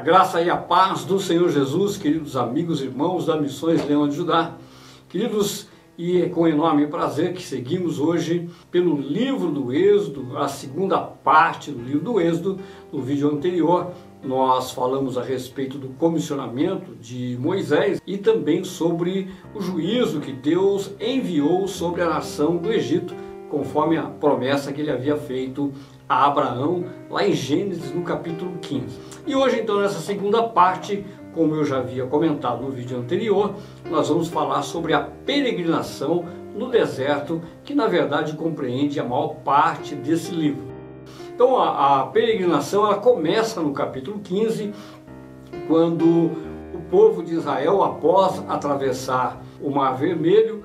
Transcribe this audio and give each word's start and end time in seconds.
A 0.00 0.02
graça 0.02 0.40
e 0.40 0.48
a 0.48 0.56
paz 0.56 1.04
do 1.04 1.20
Senhor 1.20 1.50
Jesus, 1.50 1.98
queridos 1.98 2.34
amigos 2.34 2.80
e 2.80 2.84
irmãos 2.84 3.26
da 3.26 3.38
Missões 3.38 3.86
Leão 3.86 4.08
de 4.08 4.16
Judá. 4.16 4.56
Queridos, 5.10 5.68
e 5.98 6.22
é 6.22 6.28
com 6.30 6.48
enorme 6.48 6.86
prazer 6.86 7.34
que 7.34 7.42
seguimos 7.42 8.00
hoje 8.00 8.48
pelo 8.70 8.98
livro 8.98 9.50
do 9.50 9.70
Êxodo, 9.70 10.38
a 10.38 10.48
segunda 10.48 10.98
parte 10.98 11.70
do 11.70 11.82
livro 11.82 12.00
do 12.00 12.18
Êxodo. 12.18 12.58
No 12.90 13.02
vídeo 13.02 13.30
anterior, 13.30 13.90
nós 14.24 14.70
falamos 14.70 15.18
a 15.18 15.22
respeito 15.22 15.76
do 15.76 15.88
comissionamento 15.88 16.94
de 16.94 17.36
Moisés 17.38 18.00
e 18.06 18.16
também 18.16 18.64
sobre 18.64 19.30
o 19.54 19.60
juízo 19.60 20.18
que 20.20 20.32
Deus 20.32 20.90
enviou 20.98 21.68
sobre 21.68 22.00
a 22.00 22.08
nação 22.08 22.56
do 22.56 22.72
Egito, 22.72 23.14
conforme 23.50 23.98
a 23.98 24.04
promessa 24.04 24.72
que 24.72 24.80
ele 24.80 24.90
havia 24.90 25.18
feito 25.18 25.70
a 26.10 26.26
Abraão, 26.26 26.86
lá 27.08 27.24
em 27.24 27.32
Gênesis, 27.32 27.94
no 27.94 28.02
capítulo 28.02 28.58
15. 28.60 28.98
E 29.28 29.36
hoje, 29.36 29.60
então, 29.60 29.80
nessa 29.80 30.00
segunda 30.00 30.42
parte, 30.42 31.06
como 31.32 31.54
eu 31.54 31.64
já 31.64 31.78
havia 31.78 32.04
comentado 32.04 32.62
no 32.62 32.70
vídeo 32.72 32.98
anterior, 32.98 33.54
nós 33.88 34.08
vamos 34.08 34.26
falar 34.26 34.62
sobre 34.62 34.92
a 34.92 34.98
peregrinação 35.24 36.24
no 36.52 36.68
deserto, 36.68 37.40
que 37.62 37.76
na 37.76 37.86
verdade 37.86 38.32
compreende 38.32 38.98
a 38.98 39.04
maior 39.04 39.36
parte 39.44 39.94
desse 39.94 40.34
livro. 40.34 40.64
Então, 41.32 41.56
a, 41.56 42.00
a 42.00 42.06
peregrinação 42.06 42.84
ela 42.86 42.96
começa 42.96 43.60
no 43.60 43.72
capítulo 43.72 44.18
15, 44.18 44.72
quando 45.68 46.04
o 46.74 46.80
povo 46.90 47.22
de 47.22 47.34
Israel, 47.34 47.84
após 47.84 48.42
atravessar 48.48 49.40
o 49.62 49.70
Mar 49.70 49.92
Vermelho, 49.92 50.59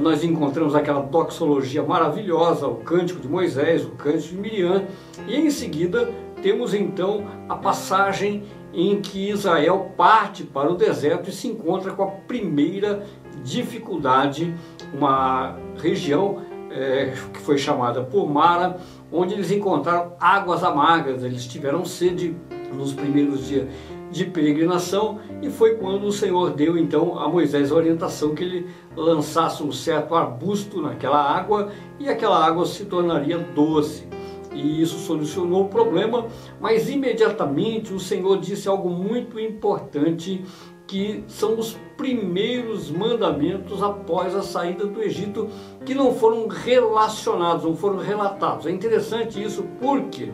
nós 0.00 0.24
encontramos 0.24 0.74
aquela 0.74 1.00
doxologia 1.00 1.82
maravilhosa, 1.82 2.66
o 2.66 2.76
cântico 2.76 3.20
de 3.20 3.28
Moisés, 3.28 3.84
o 3.84 3.90
cântico 3.90 4.34
de 4.34 4.40
Miriam, 4.40 4.84
e 5.26 5.36
em 5.36 5.50
seguida 5.50 6.10
temos 6.42 6.74
então 6.74 7.26
a 7.48 7.56
passagem 7.56 8.44
em 8.72 9.00
que 9.00 9.30
Israel 9.30 9.92
parte 9.96 10.42
para 10.42 10.70
o 10.70 10.74
deserto 10.74 11.30
e 11.30 11.32
se 11.32 11.48
encontra 11.48 11.92
com 11.92 12.02
a 12.02 12.06
primeira 12.06 13.04
dificuldade, 13.42 14.54
uma 14.92 15.56
região 15.76 16.42
é, 16.70 17.12
que 17.32 17.38
foi 17.40 17.56
chamada 17.56 18.02
por 18.02 18.28
Mara, 18.28 18.78
onde 19.12 19.34
eles 19.34 19.50
encontraram 19.50 20.14
águas 20.18 20.64
amargas, 20.64 21.22
eles 21.22 21.46
tiveram 21.46 21.84
sede 21.84 22.36
nos 22.72 22.92
primeiros 22.92 23.46
dias 23.46 23.68
de 24.14 24.24
peregrinação 24.26 25.18
e 25.42 25.50
foi 25.50 25.74
quando 25.74 26.04
o 26.04 26.12
Senhor 26.12 26.50
deu 26.50 26.78
então 26.78 27.18
a 27.18 27.28
Moisés 27.28 27.72
a 27.72 27.74
orientação 27.74 28.32
que 28.32 28.44
ele 28.44 28.66
lançasse 28.96 29.60
um 29.60 29.72
certo 29.72 30.14
arbusto 30.14 30.80
naquela 30.80 31.20
água 31.20 31.72
e 31.98 32.08
aquela 32.08 32.38
água 32.46 32.64
se 32.64 32.84
tornaria 32.84 33.38
doce. 33.38 34.06
E 34.54 34.80
isso 34.80 34.98
solucionou 34.98 35.64
o 35.64 35.68
problema, 35.68 36.28
mas 36.60 36.88
imediatamente 36.88 37.92
o 37.92 37.98
Senhor 37.98 38.38
disse 38.38 38.68
algo 38.68 38.88
muito 38.88 39.40
importante 39.40 40.44
que 40.86 41.24
são 41.26 41.58
os 41.58 41.76
primeiros 41.96 42.92
mandamentos 42.92 43.82
após 43.82 44.32
a 44.36 44.42
saída 44.42 44.86
do 44.86 45.02
Egito 45.02 45.48
que 45.84 45.92
não 45.92 46.14
foram 46.14 46.46
relacionados, 46.46 47.64
não 47.64 47.74
foram 47.74 47.98
relatados. 47.98 48.66
É 48.66 48.70
interessante 48.70 49.42
isso 49.42 49.64
porque 49.80 50.30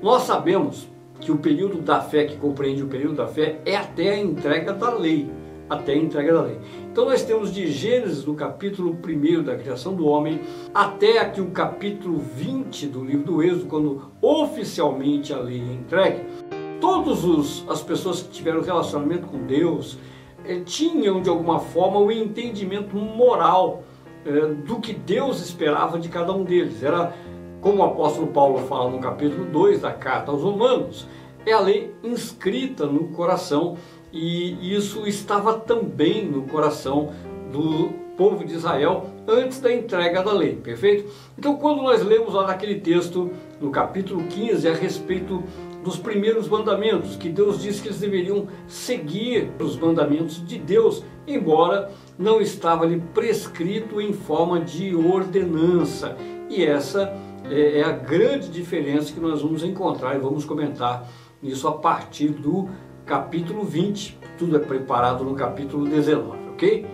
nós 0.00 0.22
sabemos 0.22 0.88
que 1.22 1.30
o 1.30 1.38
período 1.38 1.80
da 1.80 2.00
fé, 2.00 2.24
que 2.24 2.36
compreende 2.36 2.82
o 2.82 2.88
período 2.88 3.14
da 3.14 3.26
fé, 3.28 3.60
é 3.64 3.76
até 3.76 4.10
a 4.10 4.18
entrega 4.18 4.72
da 4.72 4.92
lei. 4.92 5.30
Até 5.70 5.92
a 5.92 5.96
entrega 5.96 6.34
da 6.34 6.42
lei. 6.42 6.58
Então 6.90 7.06
nós 7.06 7.22
temos 7.22 7.54
de 7.54 7.68
Gênesis, 7.68 8.26
no 8.26 8.34
capítulo 8.34 8.98
1 9.02 9.42
da 9.44 9.56
criação 9.56 9.94
do 9.94 10.06
homem, 10.06 10.40
até 10.74 11.20
aqui 11.20 11.40
o 11.40 11.50
capítulo 11.50 12.18
20 12.18 12.88
do 12.88 13.04
livro 13.04 13.24
do 13.24 13.42
Êxodo, 13.42 13.66
quando 13.66 14.02
oficialmente 14.20 15.32
a 15.32 15.38
lei 15.38 15.60
é 15.60 15.72
entregue. 15.72 16.20
Todas 16.80 17.64
as 17.68 17.80
pessoas 17.80 18.22
que 18.22 18.30
tiveram 18.30 18.60
relacionamento 18.60 19.28
com 19.28 19.46
Deus 19.46 19.96
eh, 20.44 20.60
tinham 20.64 21.22
de 21.22 21.30
alguma 21.30 21.60
forma 21.60 22.00
o 22.00 22.06
um 22.06 22.10
entendimento 22.10 22.96
moral 22.96 23.84
eh, 24.26 24.54
do 24.66 24.80
que 24.80 24.92
Deus 24.92 25.40
esperava 25.40 25.98
de 25.98 26.08
cada 26.08 26.32
um 26.32 26.42
deles. 26.42 26.82
Era 26.82 27.14
como 27.62 27.78
o 27.78 27.84
apóstolo 27.84 28.26
Paulo 28.26 28.58
fala 28.66 28.90
no 28.90 28.98
capítulo 28.98 29.44
2 29.46 29.80
da 29.80 29.92
carta 29.92 30.32
aos 30.32 30.42
Romanos, 30.42 31.06
é 31.46 31.52
a 31.52 31.60
lei 31.60 31.94
inscrita 32.02 32.84
no 32.86 33.08
coração 33.08 33.76
e 34.12 34.74
isso 34.74 35.06
estava 35.06 35.54
também 35.54 36.26
no 36.26 36.42
coração 36.42 37.10
do 37.50 37.90
povo 38.16 38.44
de 38.44 38.54
Israel 38.54 39.06
antes 39.26 39.60
da 39.60 39.72
entrega 39.72 40.22
da 40.22 40.32
lei, 40.32 40.56
perfeito? 40.56 41.10
Então, 41.38 41.56
quando 41.56 41.82
nós 41.82 42.02
lemos 42.02 42.34
lá 42.34 42.48
naquele 42.48 42.80
texto, 42.80 43.30
no 43.60 43.70
capítulo 43.70 44.24
15, 44.24 44.68
a 44.68 44.74
respeito 44.74 45.42
dos 45.82 45.96
primeiros 45.96 46.48
mandamentos, 46.48 47.16
que 47.16 47.28
Deus 47.28 47.62
disse 47.62 47.80
que 47.80 47.88
eles 47.88 48.00
deveriam 48.00 48.48
seguir 48.66 49.50
os 49.58 49.76
mandamentos 49.76 50.44
de 50.46 50.58
Deus, 50.58 51.04
embora 51.26 51.90
não 52.18 52.40
estava 52.40 52.84
ali 52.84 53.02
prescrito 53.14 54.00
em 54.00 54.12
forma 54.12 54.60
de 54.60 54.94
ordenança. 54.94 56.16
E 56.48 56.64
essa 56.64 57.16
é, 57.50 57.80
é 57.80 57.84
a 57.84 57.92
grande 57.92 58.48
diferença 58.48 59.12
que 59.12 59.20
nós 59.20 59.42
vamos 59.42 59.64
encontrar 59.64 60.14
e 60.14 60.18
vamos 60.18 60.44
comentar 60.44 61.08
isso 61.42 61.66
a 61.66 61.72
partir 61.72 62.28
do 62.28 62.68
capítulo 63.04 63.64
20. 63.64 64.18
Tudo 64.38 64.56
é 64.56 64.60
preparado 64.60 65.24
no 65.24 65.34
capítulo 65.34 65.86
19, 65.86 66.50
ok? 66.52 66.86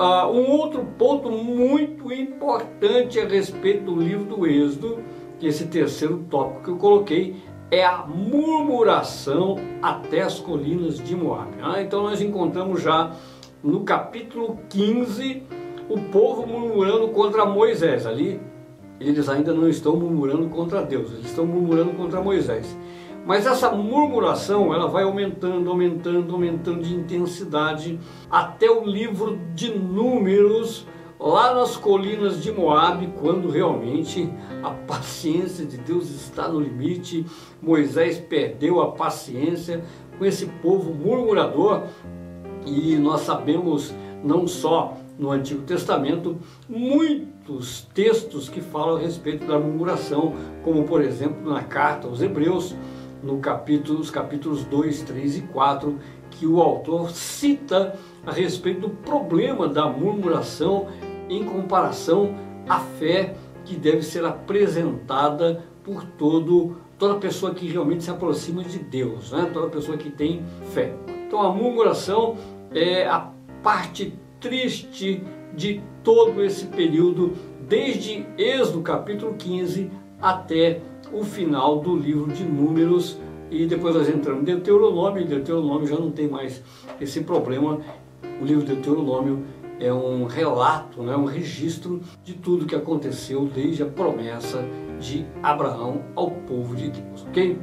Uh, 0.00 0.26
um 0.32 0.50
outro 0.50 0.84
ponto 0.98 1.30
muito 1.30 2.12
importante 2.12 3.20
a 3.20 3.26
respeito 3.26 3.84
do 3.84 4.00
livro 4.00 4.24
do 4.24 4.46
Êxodo, 4.46 5.02
que 5.38 5.46
esse 5.46 5.66
terceiro 5.66 6.24
tópico 6.30 6.62
que 6.64 6.70
eu 6.70 6.76
coloquei, 6.76 7.36
é 7.70 7.84
a 7.84 8.04
murmuração 8.06 9.56
até 9.80 10.20
as 10.20 10.38
colinas 10.38 10.98
de 10.98 11.16
Moab. 11.16 11.50
Ah, 11.62 11.80
então 11.80 12.02
nós 12.02 12.20
encontramos 12.20 12.82
já 12.82 13.12
no 13.62 13.80
capítulo 13.84 14.58
15 14.68 15.42
o 15.88 15.98
povo 16.10 16.46
murmurando 16.46 17.08
contra 17.08 17.46
Moisés. 17.46 18.06
Ali 18.06 18.40
eles 19.08 19.28
ainda 19.28 19.52
não 19.52 19.68
estão 19.68 19.96
murmurando 19.96 20.48
contra 20.48 20.82
Deus, 20.82 21.12
eles 21.12 21.26
estão 21.26 21.46
murmurando 21.46 21.92
contra 21.92 22.20
Moisés. 22.20 22.76
Mas 23.24 23.46
essa 23.46 23.70
murmuração, 23.70 24.74
ela 24.74 24.88
vai 24.88 25.04
aumentando, 25.04 25.70
aumentando, 25.70 26.32
aumentando 26.32 26.82
de 26.82 26.94
intensidade 26.94 27.98
até 28.30 28.68
o 28.68 28.84
livro 28.84 29.38
de 29.54 29.72
Números, 29.78 30.86
lá 31.20 31.54
nas 31.54 31.76
colinas 31.76 32.42
de 32.42 32.50
Moabe, 32.50 33.12
quando 33.20 33.48
realmente 33.48 34.28
a 34.60 34.70
paciência 34.70 35.64
de 35.64 35.78
Deus 35.78 36.10
está 36.10 36.48
no 36.48 36.58
limite. 36.58 37.24
Moisés 37.62 38.18
perdeu 38.18 38.80
a 38.80 38.90
paciência 38.90 39.84
com 40.18 40.24
esse 40.24 40.46
povo 40.46 40.92
murmurador 40.92 41.84
e 42.66 42.96
nós 42.96 43.20
sabemos 43.20 43.94
não 44.24 44.48
só 44.48 44.96
no 45.18 45.30
Antigo 45.30 45.62
Testamento 45.62 46.38
muitos 46.68 47.82
textos 47.94 48.48
que 48.48 48.60
falam 48.60 48.96
a 48.96 49.00
respeito 49.00 49.46
da 49.46 49.58
murmuração, 49.58 50.34
como 50.62 50.84
por 50.84 51.02
exemplo 51.02 51.50
na 51.50 51.62
carta 51.62 52.08
aos 52.08 52.20
Hebreus, 52.20 52.74
no 53.22 53.38
capítulo, 53.38 54.00
os 54.00 54.10
capítulos 54.10 54.64
2, 54.64 55.02
3 55.02 55.36
e 55.36 55.40
4, 55.42 55.98
que 56.30 56.46
o 56.46 56.60
autor 56.60 57.10
cita 57.10 57.96
a 58.26 58.32
respeito 58.32 58.80
do 58.80 58.90
problema 58.90 59.68
da 59.68 59.86
murmuração 59.86 60.88
em 61.28 61.44
comparação 61.44 62.34
à 62.68 62.80
fé 62.80 63.36
que 63.64 63.76
deve 63.76 64.02
ser 64.02 64.24
apresentada 64.24 65.64
por 65.84 66.04
todo 66.04 66.76
toda 66.98 67.16
pessoa 67.16 67.52
que 67.52 67.66
realmente 67.66 68.04
se 68.04 68.10
aproxima 68.10 68.62
de 68.62 68.78
Deus, 68.78 69.32
né? 69.32 69.50
toda 69.52 69.68
pessoa 69.68 69.98
que 69.98 70.08
tem 70.08 70.44
fé. 70.72 70.94
Então 71.26 71.42
a 71.42 71.52
murmuração 71.52 72.36
é 72.70 73.08
a 73.08 73.28
parte 73.60 74.14
triste 74.42 75.22
de 75.56 75.80
todo 76.02 76.42
esse 76.44 76.66
período, 76.66 77.32
desde 77.66 78.26
Êxodo 78.36 78.82
capítulo 78.82 79.34
15 79.34 79.90
até 80.20 80.80
o 81.12 81.24
final 81.24 81.78
do 81.78 81.96
livro 81.96 82.30
de 82.32 82.42
Números. 82.42 83.18
E 83.50 83.66
depois 83.66 83.94
nós 83.94 84.08
entramos 84.08 84.42
em 84.42 84.44
Deuteronômio, 84.44 85.22
e 85.22 85.26
Deuteronômio 85.26 85.86
já 85.86 85.96
não 85.96 86.10
tem 86.10 86.26
mais 86.26 86.62
esse 87.00 87.22
problema. 87.22 87.80
O 88.40 88.44
livro 88.44 88.64
de 88.64 88.74
Deuteronômio 88.74 89.44
é 89.78 89.92
um 89.92 90.24
relato, 90.24 91.02
né, 91.02 91.16
um 91.16 91.24
registro 91.24 92.00
de 92.24 92.34
tudo 92.34 92.66
que 92.66 92.74
aconteceu 92.74 93.48
desde 93.52 93.82
a 93.82 93.86
promessa 93.86 94.64
de 94.98 95.26
Abraão 95.42 96.02
ao 96.14 96.30
povo 96.30 96.74
de 96.74 96.88
Deus, 96.88 97.26
ok? 97.28 97.58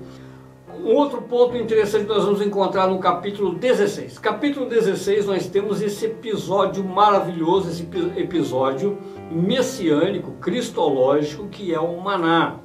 Um 0.83 0.95
outro 0.95 1.21
ponto 1.21 1.57
interessante 1.57 2.07
nós 2.07 2.23
vamos 2.23 2.41
encontrar 2.41 2.87
no 2.87 2.99
capítulo 2.99 3.53
16. 3.53 4.17
Capítulo 4.17 4.65
16 4.65 5.25
nós 5.25 5.45
temos 5.45 5.81
esse 5.81 6.05
episódio 6.05 6.83
maravilhoso, 6.85 7.69
esse 7.69 7.85
episódio 8.15 8.97
messiânico, 9.29 10.31
cristológico, 10.39 11.47
que 11.49 11.73
é 11.73 11.79
o 11.79 11.99
maná. 11.99 12.59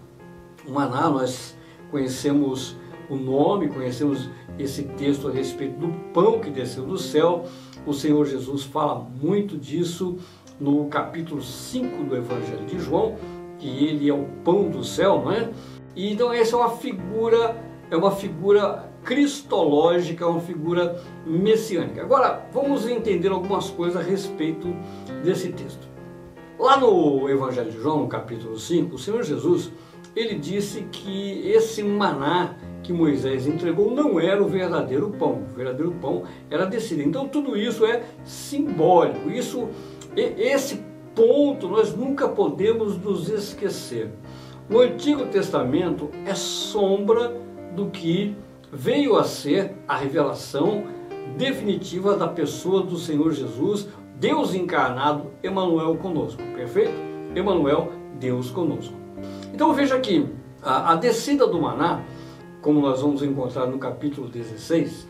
O 0.64 0.70
maná 0.70 1.10
nós 1.10 1.56
conhecemos 1.90 2.76
o 3.10 3.16
nome, 3.16 3.68
conhecemos 3.68 4.30
esse 4.60 4.84
texto 4.84 5.26
a 5.26 5.32
respeito 5.32 5.76
do 5.80 5.88
pão 6.12 6.38
que 6.38 6.50
desceu 6.50 6.86
do 6.86 6.96
céu. 6.96 7.44
O 7.84 7.92
Senhor 7.92 8.24
Jesus 8.26 8.62
fala 8.62 8.94
muito 9.20 9.58
disso 9.58 10.18
no 10.60 10.86
capítulo 10.86 11.42
5 11.42 12.04
do 12.04 12.16
Evangelho 12.16 12.64
de 12.64 12.78
João, 12.78 13.16
que 13.58 13.68
ele 13.84 14.08
é 14.08 14.14
o 14.14 14.24
pão 14.44 14.70
do 14.70 14.84
céu, 14.84 15.20
não 15.24 15.32
é? 15.32 15.50
Então 15.96 16.32
essa 16.32 16.54
é 16.54 16.58
uma 16.60 16.70
figura 16.70 17.73
é 17.90 17.96
uma 17.96 18.10
figura 18.10 18.88
cristológica, 19.04 20.26
uma 20.26 20.40
figura 20.40 21.00
messiânica. 21.26 22.02
Agora, 22.02 22.46
vamos 22.52 22.88
entender 22.88 23.28
algumas 23.28 23.70
coisas 23.70 23.96
a 23.96 24.04
respeito 24.04 24.74
desse 25.22 25.52
texto. 25.52 25.86
Lá 26.58 26.78
no 26.78 27.28
Evangelho 27.28 27.70
de 27.70 27.80
João, 27.80 28.08
capítulo 28.08 28.58
5, 28.58 28.94
o 28.94 28.98
Senhor 28.98 29.22
Jesus, 29.22 29.70
ele 30.14 30.36
disse 30.36 30.82
que 30.90 31.48
esse 31.50 31.82
maná 31.82 32.54
que 32.82 32.92
Moisés 32.92 33.46
entregou 33.46 33.90
não 33.90 34.20
era 34.20 34.42
o 34.42 34.48
verdadeiro 34.48 35.10
pão. 35.10 35.42
O 35.50 35.56
verdadeiro 35.56 35.92
pão 36.00 36.22
era 36.50 36.64
descido. 36.64 37.02
Então 37.02 37.26
tudo 37.26 37.56
isso 37.56 37.84
é 37.84 38.04
simbólico. 38.24 39.30
Isso, 39.30 39.68
esse 40.16 40.80
ponto 41.14 41.68
nós 41.68 41.94
nunca 41.94 42.28
podemos 42.28 42.96
nos 42.96 43.28
esquecer. 43.28 44.10
O 44.70 44.78
Antigo 44.78 45.26
Testamento 45.26 46.10
é 46.24 46.34
sombra 46.34 47.43
do 47.74 47.86
que 47.86 48.36
veio 48.72 49.16
a 49.16 49.24
ser 49.24 49.74
a 49.86 49.96
revelação 49.96 50.84
definitiva 51.36 52.16
da 52.16 52.28
pessoa 52.28 52.82
do 52.82 52.96
Senhor 52.96 53.32
Jesus, 53.32 53.88
Deus 54.16 54.54
encarnado, 54.54 55.30
Emmanuel 55.42 55.96
conosco. 55.96 56.42
Perfeito? 56.54 56.92
Emmanuel, 57.36 57.92
Deus 58.18 58.50
conosco. 58.50 58.94
Então 59.52 59.72
veja 59.72 59.96
aqui, 59.96 60.28
a, 60.62 60.92
a 60.92 60.94
descida 60.96 61.46
do 61.46 61.60
maná, 61.60 62.02
como 62.60 62.80
nós 62.80 63.02
vamos 63.02 63.22
encontrar 63.22 63.66
no 63.66 63.78
capítulo 63.78 64.28
16, 64.28 65.06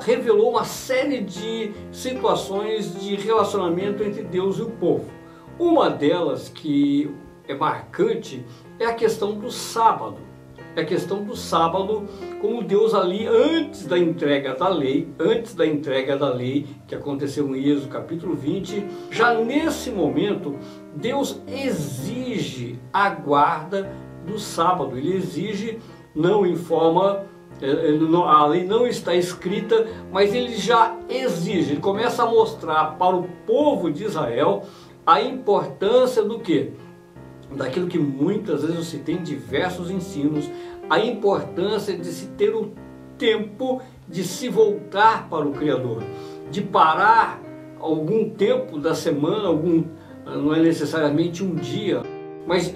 revelou 0.00 0.50
uma 0.50 0.64
série 0.64 1.20
de 1.20 1.72
situações 1.92 2.98
de 3.00 3.14
relacionamento 3.16 4.02
entre 4.02 4.22
Deus 4.22 4.58
e 4.58 4.62
o 4.62 4.70
povo. 4.70 5.10
Uma 5.58 5.90
delas 5.90 6.48
que 6.48 7.14
é 7.46 7.54
marcante 7.54 8.44
é 8.78 8.86
a 8.86 8.94
questão 8.94 9.38
do 9.38 9.50
sábado. 9.50 10.29
É 10.76 10.82
a 10.82 10.84
questão 10.84 11.24
do 11.24 11.36
sábado, 11.36 12.08
como 12.40 12.62
Deus 12.62 12.94
ali, 12.94 13.26
antes 13.26 13.86
da 13.86 13.98
entrega 13.98 14.54
da 14.54 14.68
lei, 14.68 15.08
antes 15.18 15.54
da 15.54 15.66
entrega 15.66 16.16
da 16.16 16.32
lei, 16.32 16.66
que 16.86 16.94
aconteceu 16.94 17.54
em 17.54 17.64
Êxodo 17.64 17.88
capítulo 17.88 18.34
20, 18.34 18.86
já 19.10 19.34
nesse 19.34 19.90
momento, 19.90 20.56
Deus 20.94 21.40
exige 21.48 22.78
a 22.92 23.10
guarda 23.10 23.90
do 24.24 24.38
sábado. 24.38 24.96
Ele 24.96 25.16
exige, 25.16 25.78
não 26.14 26.46
em 26.46 26.54
forma 26.54 27.26
é, 27.60 27.66
é, 27.66 28.16
a 28.26 28.46
lei 28.46 28.64
não 28.64 28.86
está 28.86 29.14
escrita, 29.14 29.86
mas 30.10 30.34
ele 30.34 30.56
já 30.56 30.96
exige, 31.08 31.72
ele 31.72 31.80
começa 31.80 32.22
a 32.22 32.26
mostrar 32.26 32.96
para 32.96 33.14
o 33.14 33.24
povo 33.46 33.90
de 33.90 34.04
Israel 34.04 34.62
a 35.04 35.20
importância 35.20 36.22
do 36.22 36.38
que? 36.38 36.72
Daquilo 37.56 37.88
que 37.88 37.98
muitas 37.98 38.64
vezes 38.64 38.86
se 38.86 38.98
tem 38.98 39.22
diversos 39.22 39.90
ensinos, 39.90 40.48
a 40.88 40.98
importância 41.00 41.96
de 41.96 42.06
se 42.06 42.26
ter 42.28 42.54
o 42.54 42.72
tempo 43.18 43.82
de 44.08 44.24
se 44.24 44.48
voltar 44.48 45.28
para 45.28 45.46
o 45.46 45.52
Criador, 45.52 46.02
de 46.50 46.62
parar 46.62 47.40
algum 47.78 48.30
tempo 48.30 48.78
da 48.78 48.94
semana, 48.94 49.48
algum 49.48 49.84
não 50.24 50.54
é 50.54 50.60
necessariamente 50.60 51.42
um 51.42 51.54
dia, 51.54 52.02
mas 52.46 52.74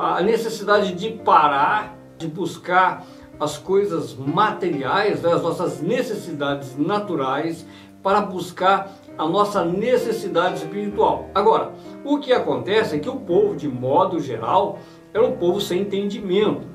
a 0.00 0.22
necessidade 0.22 0.94
de 0.94 1.10
parar, 1.10 1.96
de 2.18 2.26
buscar 2.26 3.04
as 3.38 3.58
coisas 3.58 4.14
materiais, 4.14 5.22
né, 5.22 5.32
as 5.32 5.42
nossas 5.42 5.80
necessidades 5.80 6.76
naturais, 6.78 7.66
para 8.02 8.20
buscar 8.20 8.96
a 9.18 9.26
nossa 9.26 9.64
necessidade 9.64 10.56
espiritual. 10.56 11.28
Agora, 11.34 11.72
o 12.04 12.18
que 12.18 12.32
acontece 12.32 12.96
é 12.96 12.98
que 12.98 13.08
o 13.08 13.16
povo, 13.16 13.56
de 13.56 13.68
modo 13.68 14.20
geral, 14.20 14.78
era 15.12 15.24
um 15.24 15.32
povo 15.32 15.60
sem 15.60 15.82
entendimento. 15.82 16.66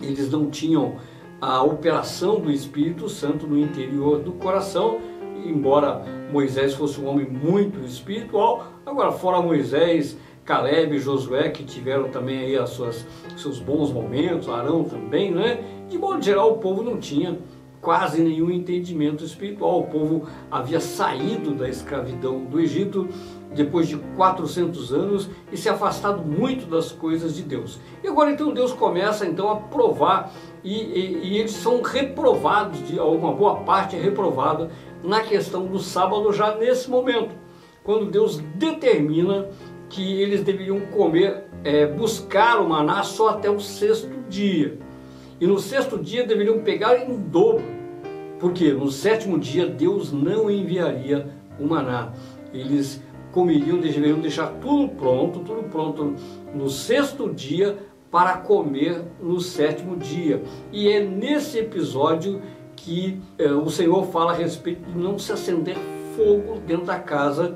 Eles 0.00 0.30
não 0.30 0.50
tinham 0.50 0.96
a 1.40 1.62
operação 1.62 2.40
do 2.40 2.50
Espírito 2.50 3.08
Santo 3.08 3.46
no 3.46 3.58
interior 3.58 4.18
do 4.18 4.32
coração, 4.32 4.98
embora 5.44 6.02
Moisés 6.30 6.74
fosse 6.74 7.00
um 7.00 7.08
homem 7.08 7.26
muito 7.26 7.80
espiritual. 7.80 8.66
Agora, 8.84 9.12
fora 9.12 9.40
Moisés, 9.40 10.16
Caleb 10.44 10.96
e 10.96 10.98
Josué, 10.98 11.48
que 11.48 11.64
tiveram 11.64 12.08
também 12.08 12.38
aí 12.38 12.56
as 12.56 12.70
suas, 12.70 13.06
seus 13.36 13.58
bons 13.58 13.92
momentos, 13.92 14.48
Arão 14.48 14.84
também, 14.84 15.30
né? 15.30 15.60
De 15.88 15.98
modo 15.98 16.22
geral, 16.22 16.52
o 16.52 16.58
povo 16.58 16.82
não 16.82 16.98
tinha 16.98 17.38
quase 17.80 18.20
nenhum 18.20 18.50
entendimento 18.50 19.24
espiritual. 19.24 19.80
O 19.80 19.86
povo 19.86 20.28
havia 20.50 20.80
saído 20.80 21.54
da 21.54 21.68
escravidão 21.68 22.44
do 22.44 22.60
Egito 22.60 23.08
depois 23.54 23.88
de 23.88 23.96
400 24.16 24.92
anos 24.92 25.30
e 25.50 25.56
se 25.56 25.68
afastado 25.68 26.22
muito 26.22 26.66
das 26.66 26.92
coisas 26.92 27.34
de 27.34 27.42
Deus. 27.42 27.78
E 28.02 28.08
agora 28.08 28.30
então 28.30 28.52
Deus 28.52 28.72
começa 28.72 29.26
então 29.26 29.50
a 29.50 29.56
provar 29.56 30.32
e, 30.62 30.74
e, 30.74 31.20
e 31.28 31.38
eles 31.38 31.52
são 31.52 31.80
reprovados, 31.80 32.86
de 32.86 32.98
uma 32.98 33.32
boa 33.32 33.56
parte 33.60 33.96
é 33.96 34.00
reprovada 34.00 34.70
na 35.02 35.20
questão 35.20 35.66
do 35.66 35.78
sábado 35.78 36.32
já 36.32 36.56
nesse 36.56 36.90
momento, 36.90 37.34
quando 37.84 38.10
Deus 38.10 38.38
determina 38.56 39.48
que 39.88 40.20
eles 40.20 40.42
deveriam 40.42 40.80
comer, 40.80 41.44
é, 41.62 41.86
buscar 41.86 42.60
o 42.60 42.68
maná 42.68 43.02
só 43.04 43.30
até 43.30 43.48
o 43.48 43.60
sexto 43.60 44.10
dia. 44.28 44.78
E 45.40 45.46
no 45.46 45.58
sexto 45.58 45.98
dia 45.98 46.26
deveriam 46.26 46.60
pegar 46.60 46.96
em 46.98 47.16
dobro, 47.16 47.62
porque 48.38 48.72
no 48.72 48.90
sétimo 48.90 49.38
dia 49.38 49.66
Deus 49.66 50.12
não 50.12 50.50
enviaria 50.50 51.28
o 51.60 51.66
maná. 51.66 52.12
Eles 52.52 53.02
comeriam, 53.32 53.78
deveriam 53.78 54.18
deixar 54.18 54.46
tudo 54.60 54.88
pronto, 54.94 55.40
tudo 55.40 55.64
pronto 55.64 56.14
no 56.54 56.70
sexto 56.70 57.32
dia 57.32 57.76
para 58.10 58.38
comer 58.38 59.02
no 59.20 59.40
sétimo 59.40 59.96
dia. 59.96 60.42
E 60.72 60.88
é 60.88 61.00
nesse 61.04 61.58
episódio 61.58 62.40
que 62.74 63.20
eh, 63.38 63.50
o 63.50 63.68
Senhor 63.68 64.06
fala 64.06 64.32
a 64.32 64.34
respeito 64.34 64.90
de 64.90 64.96
não 64.96 65.18
se 65.18 65.32
acender 65.32 65.76
fogo 66.16 66.58
dentro 66.66 66.86
da 66.86 66.98
casa, 66.98 67.54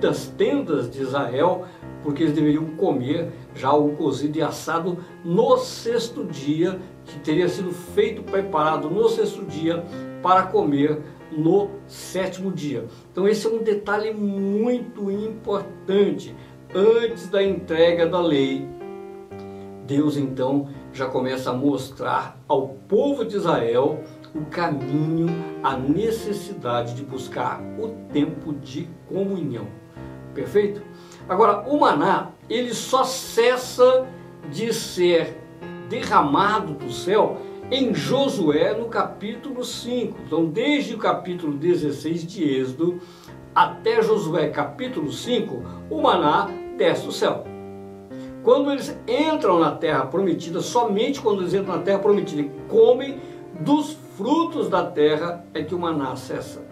das 0.00 0.26
tendas 0.36 0.90
de 0.90 1.02
Israel, 1.02 1.66
porque 2.04 2.22
eles 2.22 2.34
deveriam 2.34 2.66
comer 2.76 3.32
já 3.54 3.72
o 3.72 3.96
cozido 3.96 4.36
e 4.36 4.42
assado 4.42 4.98
no 5.24 5.56
sexto 5.56 6.22
dia, 6.24 6.78
que 7.06 7.18
teria 7.20 7.48
sido 7.48 7.72
feito, 7.72 8.22
preparado 8.22 8.90
no 8.90 9.08
sexto 9.08 9.42
dia 9.44 9.82
para 10.22 10.42
comer 10.42 11.00
no 11.32 11.70
sétimo 11.86 12.52
dia. 12.52 12.84
Então 13.10 13.26
esse 13.26 13.46
é 13.46 13.50
um 13.50 13.62
detalhe 13.62 14.12
muito 14.12 15.10
importante. 15.10 16.36
Antes 16.74 17.28
da 17.28 17.42
entrega 17.42 18.06
da 18.06 18.20
lei, 18.20 18.68
Deus 19.86 20.16
então 20.16 20.68
já 20.92 21.06
começa 21.06 21.50
a 21.50 21.54
mostrar 21.54 22.38
ao 22.46 22.68
povo 22.68 23.24
de 23.24 23.36
Israel 23.36 24.00
o 24.34 24.44
caminho, 24.46 25.28
a 25.62 25.76
necessidade 25.76 26.94
de 26.94 27.04
buscar 27.04 27.62
o 27.78 27.88
tempo 28.12 28.52
de 28.52 28.88
comunhão. 29.08 29.66
Perfeito? 30.34 30.82
Agora, 31.28 31.64
o 31.66 31.78
maná, 31.78 32.30
ele 32.50 32.74
só 32.74 33.02
cessa 33.04 34.06
de 34.50 34.72
ser 34.74 35.38
derramado 35.88 36.74
do 36.74 36.92
céu 36.92 37.38
em 37.70 37.94
Josué 37.94 38.74
no 38.74 38.86
capítulo 38.86 39.64
5. 39.64 40.18
Então, 40.26 40.44
desde 40.44 40.94
o 40.94 40.98
capítulo 40.98 41.54
16 41.54 42.26
de 42.26 42.44
Êxodo 42.44 43.00
até 43.54 44.02
Josué 44.02 44.48
capítulo 44.48 45.10
5, 45.10 45.62
o 45.88 46.02
maná 46.02 46.50
desce 46.76 47.06
do 47.06 47.12
céu. 47.12 47.44
Quando 48.42 48.70
eles 48.70 48.94
entram 49.08 49.58
na 49.58 49.70
terra 49.70 50.04
prometida, 50.04 50.60
somente 50.60 51.22
quando 51.22 51.40
eles 51.40 51.54
entram 51.54 51.76
na 51.76 51.82
terra 51.82 51.98
prometida 51.98 52.42
e 52.42 52.50
comem 52.68 53.18
dos 53.60 53.96
frutos 54.18 54.68
da 54.68 54.84
terra 54.84 55.42
é 55.54 55.62
que 55.62 55.74
o 55.74 55.78
maná 55.78 56.14
cessa. 56.16 56.62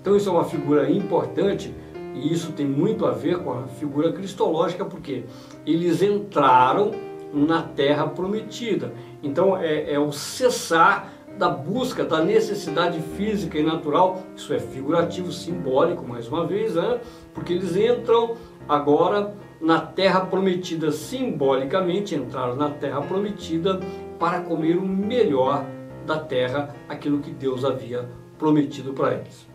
Então 0.00 0.16
isso 0.16 0.30
é 0.30 0.32
uma 0.32 0.44
figura 0.44 0.90
importante 0.90 1.74
e 2.18 2.32
isso 2.32 2.52
tem 2.52 2.66
muito 2.66 3.06
a 3.06 3.12
ver 3.12 3.38
com 3.38 3.52
a 3.52 3.62
figura 3.66 4.12
cristológica, 4.12 4.84
porque 4.84 5.24
eles 5.64 6.02
entraram 6.02 6.92
na 7.32 7.62
terra 7.62 8.06
prometida. 8.06 8.92
Então 9.22 9.56
é, 9.56 9.92
é 9.92 9.98
o 9.98 10.12
cessar 10.12 11.12
da 11.38 11.48
busca, 11.48 12.04
da 12.04 12.22
necessidade 12.22 13.00
física 13.16 13.58
e 13.58 13.62
natural, 13.62 14.20
isso 14.34 14.52
é 14.52 14.58
figurativo, 14.58 15.30
simbólico, 15.30 16.06
mais 16.06 16.26
uma 16.26 16.44
vez, 16.44 16.74
né? 16.74 17.00
porque 17.32 17.52
eles 17.52 17.76
entram 17.76 18.36
agora 18.68 19.34
na 19.60 19.80
terra 19.80 20.20
prometida, 20.22 20.90
simbolicamente 20.90 22.14
entraram 22.14 22.56
na 22.56 22.70
terra 22.70 23.00
prometida 23.02 23.78
para 24.18 24.40
comer 24.40 24.76
o 24.76 24.86
melhor 24.86 25.64
da 26.04 26.18
terra, 26.18 26.74
aquilo 26.88 27.20
que 27.20 27.30
Deus 27.30 27.64
havia 27.64 28.08
prometido 28.36 28.92
para 28.92 29.14
eles. 29.14 29.47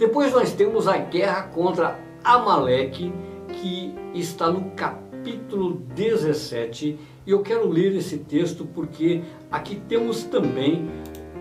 Depois 0.00 0.32
nós 0.32 0.54
temos 0.54 0.88
a 0.88 0.96
guerra 0.96 1.42
contra 1.42 2.00
Amaleque, 2.24 3.12
que 3.52 3.94
está 4.14 4.50
no 4.50 4.70
capítulo 4.70 5.74
17, 5.94 6.98
e 7.26 7.30
eu 7.30 7.42
quero 7.42 7.68
ler 7.68 7.94
esse 7.94 8.16
texto 8.16 8.64
porque 8.64 9.20
aqui 9.50 9.76
temos 9.76 10.24
também 10.24 10.88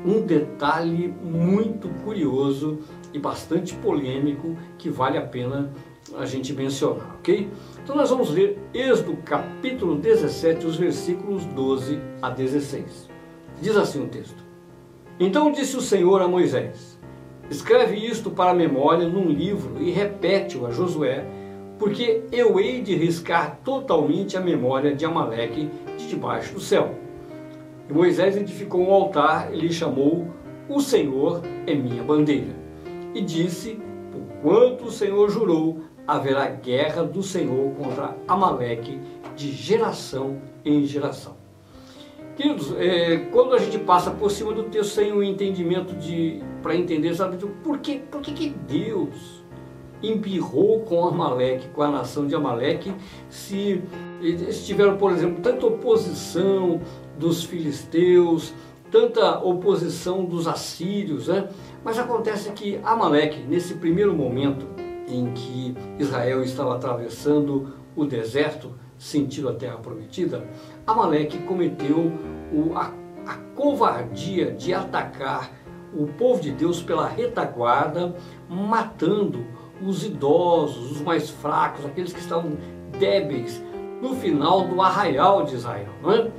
um 0.06 0.20
detalhe 0.20 1.08
muito 1.08 1.88
curioso 2.04 2.80
e 3.14 3.18
bastante 3.18 3.74
polêmico 3.76 4.58
que 4.78 4.90
vale 4.90 5.18
a 5.18 5.26
pena 5.26 5.72
a 6.18 6.26
gente 6.26 6.52
mencionar, 6.52 7.16
ok? 7.18 7.50
Então 7.82 7.96
nós 7.96 8.10
vamos 8.10 8.30
ler 8.30 8.60
Êxodo 8.74 9.16
capítulo 9.24 9.96
17, 9.96 10.66
os 10.66 10.76
versículos 10.76 11.46
12 11.46 11.98
a 12.22 12.30
16. 12.30 13.10
Diz 13.62 13.78
assim 13.78 14.04
o 14.04 14.10
texto: 14.10 14.44
Então 15.18 15.50
disse 15.50 15.78
o 15.78 15.82
Senhor 15.82 16.22
a 16.22 16.28
Moisés: 16.28 16.99
Escreve 17.50 17.96
isto 17.96 18.30
para 18.30 18.52
a 18.52 18.54
memória 18.54 19.08
num 19.08 19.28
livro 19.28 19.82
e 19.82 19.90
repete-o 19.90 20.68
a 20.68 20.72
Josué, 20.72 21.26
porque 21.80 22.22
eu 22.32 22.60
hei 22.60 22.82
de 22.82 22.94
riscar 22.96 23.60
totalmente 23.64 24.38
a 24.38 24.42
memória 24.42 24.94
de 24.94 25.04
Amaleque 25.04 25.68
de 25.98 26.08
debaixo 26.08 26.54
do 26.54 26.60
céu. 26.60 26.94
E 27.90 27.94
Moisés 27.94 28.38
edificou 28.38 28.82
um 28.82 28.94
altar 28.94 29.52
e 29.52 29.60
lhe 29.60 29.74
chamou: 29.74 30.28
O 30.70 30.80
Senhor 30.80 31.42
é 31.66 31.74
minha 31.74 32.04
bandeira. 32.04 32.56
E 33.16 33.22
disse: 33.22 33.80
Por 34.12 34.42
quanto 34.44 34.86
o 34.86 34.92
Senhor 34.92 35.28
jurou, 35.32 35.80
haverá 36.06 36.48
guerra 36.50 37.04
do 37.04 37.24
Senhor 37.24 37.74
contra 37.74 38.16
Amaleque 38.28 39.00
de 39.36 39.52
geração 39.52 40.38
em 40.64 40.86
geração. 40.86 41.36
Queridos, 42.36 42.74
é, 42.78 43.18
quando 43.32 43.56
a 43.56 43.58
gente 43.58 43.80
passa 43.80 44.12
por 44.12 44.30
cima 44.30 44.54
do 44.54 44.64
texto 44.64 44.92
sem 44.94 45.12
o 45.12 45.24
entendimento 45.24 45.96
de 45.96 46.42
para 46.62 46.76
entender 46.76 47.10
exatamente 47.10 47.46
por 47.64 47.80
que, 47.80 48.00
por 48.00 48.22
que, 48.22 48.34
que 48.34 48.50
Deus 48.50 49.44
embirrou 50.02 50.82
com 50.82 51.08
Amaleque, 51.08 51.68
com 51.70 51.82
a 51.82 51.92
nação 51.92 52.26
de 52.26 52.34
Amaleque, 52.34 52.94
se 53.30 53.82
eles 54.22 54.66
tiveram, 54.66 54.98
por 54.98 55.12
exemplo, 55.12 55.42
tanta 55.42 55.66
oposição 55.66 56.82
dos 57.18 57.44
filisteus, 57.44 58.54
tanta 58.90 59.40
oposição 59.40 60.26
dos 60.26 60.48
assírios, 60.48 61.28
né? 61.28 61.50
Mas 61.84 62.00
acontece 62.00 62.52
que 62.52 62.80
Amaleque, 62.84 63.42
nesse 63.44 63.76
primeiro 63.76 64.14
momento, 64.14 64.66
em 65.08 65.32
que 65.34 65.76
Israel 65.98 66.44
estava 66.44 66.76
atravessando 66.76 67.74
o 67.96 68.06
deserto, 68.06 68.74
sentido 68.98 69.50
a 69.50 69.54
terra 69.54 69.78
prometida, 69.78 70.46
Amaleque 70.86 71.38
cometeu 71.40 72.12
a, 72.76 72.92
a 73.26 73.36
covardia 73.56 74.52
de 74.52 74.74
atacar 74.74 75.52
o 75.94 76.08
povo 76.08 76.42
de 76.42 76.52
Deus 76.52 76.82
pela 76.82 77.08
retaguarda, 77.08 78.16
matando 78.50 79.46
os 79.82 80.04
idosos, 80.04 80.92
os 80.92 81.02
mais 81.02 81.30
fracos, 81.30 81.86
aqueles 81.86 82.14
que 82.14 82.20
estavam 82.20 82.58
débeis 83.00 83.64
no 84.02 84.16
final 84.16 84.68
do 84.68 84.82
arraial 84.82 85.44
de 85.44 85.56
Israel. 85.56 85.90
É? 86.06 86.32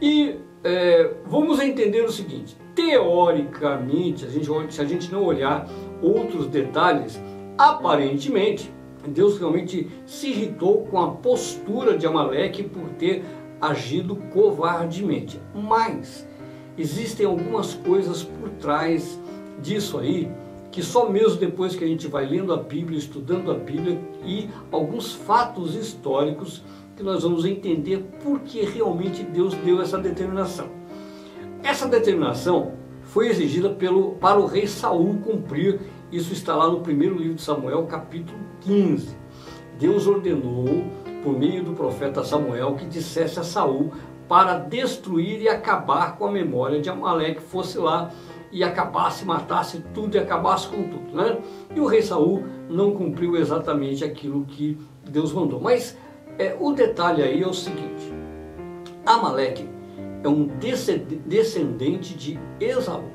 E 0.00 0.36
é, 0.64 1.14
vamos 1.26 1.60
entender 1.60 2.02
o 2.02 2.12
seguinte: 2.12 2.56
teoricamente, 2.74 4.24
a 4.24 4.28
gente, 4.28 4.74
se 4.74 4.80
a 4.80 4.84
gente 4.84 5.12
não 5.12 5.24
olhar 5.24 5.68
outros 6.02 6.46
detalhes, 6.46 7.20
Aparentemente, 7.58 8.70
Deus 9.08 9.38
realmente 9.38 9.88
se 10.04 10.28
irritou 10.28 10.86
com 10.86 11.00
a 11.00 11.10
postura 11.12 11.96
de 11.96 12.06
Amaleque 12.06 12.62
por 12.62 12.88
ter 12.90 13.24
agido 13.60 14.16
covardemente. 14.30 15.40
Mas 15.54 16.28
existem 16.76 17.26
algumas 17.26 17.74
coisas 17.74 18.22
por 18.22 18.48
trás 18.50 19.18
disso 19.62 19.98
aí 19.98 20.30
que 20.70 20.82
só 20.82 21.08
mesmo 21.08 21.38
depois 21.38 21.74
que 21.74 21.82
a 21.82 21.86
gente 21.86 22.06
vai 22.06 22.26
lendo 22.26 22.52
a 22.52 22.58
Bíblia, 22.58 22.98
estudando 22.98 23.50
a 23.50 23.54
Bíblia 23.54 23.98
e 24.24 24.50
alguns 24.70 25.14
fatos 25.14 25.74
históricos 25.74 26.62
que 26.94 27.02
nós 27.02 27.22
vamos 27.22 27.46
entender 27.46 28.04
por 28.22 28.40
que 28.40 28.60
realmente 28.62 29.22
Deus 29.22 29.54
deu 29.54 29.80
essa 29.80 29.96
determinação. 29.96 30.68
Essa 31.62 31.88
determinação 31.88 32.72
foi 33.04 33.28
exigida 33.28 33.70
pelo, 33.70 34.12
para 34.16 34.38
o 34.38 34.44
rei 34.44 34.66
Saul 34.66 35.18
cumprir 35.24 35.80
isso 36.12 36.32
está 36.32 36.54
lá 36.54 36.68
no 36.68 36.80
primeiro 36.80 37.16
livro 37.16 37.34
de 37.34 37.42
Samuel, 37.42 37.84
capítulo 37.86 38.38
15. 38.60 39.08
Deus 39.76 40.06
ordenou, 40.06 40.84
por 41.24 41.36
meio 41.36 41.64
do 41.64 41.72
profeta 41.72 42.22
Samuel, 42.22 42.76
que 42.76 42.86
dissesse 42.86 43.40
a 43.40 43.42
Saul 43.42 43.92
para 44.28 44.58
destruir 44.58 45.42
e 45.42 45.48
acabar 45.48 46.16
com 46.16 46.26
a 46.26 46.30
memória 46.30 46.80
de 46.80 46.90
Amaleque, 46.90 47.40
fosse 47.40 47.78
lá 47.78 48.10
e 48.50 48.62
acabasse, 48.62 49.24
matasse 49.24 49.84
tudo 49.94 50.16
e 50.16 50.18
acabasse 50.18 50.68
com 50.68 50.84
tudo. 50.84 51.14
Né? 51.14 51.38
E 51.74 51.80
o 51.80 51.86
rei 51.86 52.02
Saul 52.02 52.44
não 52.68 52.92
cumpriu 52.92 53.36
exatamente 53.36 54.04
aquilo 54.04 54.44
que 54.44 54.78
Deus 55.08 55.32
mandou. 55.32 55.60
Mas 55.60 55.96
é, 56.38 56.56
o 56.58 56.72
detalhe 56.72 57.22
aí 57.22 57.42
é 57.42 57.46
o 57.46 57.54
seguinte: 57.54 58.12
Amaleque 59.04 59.68
é 60.22 60.28
um 60.28 60.46
descendente 61.26 62.14
de 62.14 62.38
Esaú. 62.60 63.10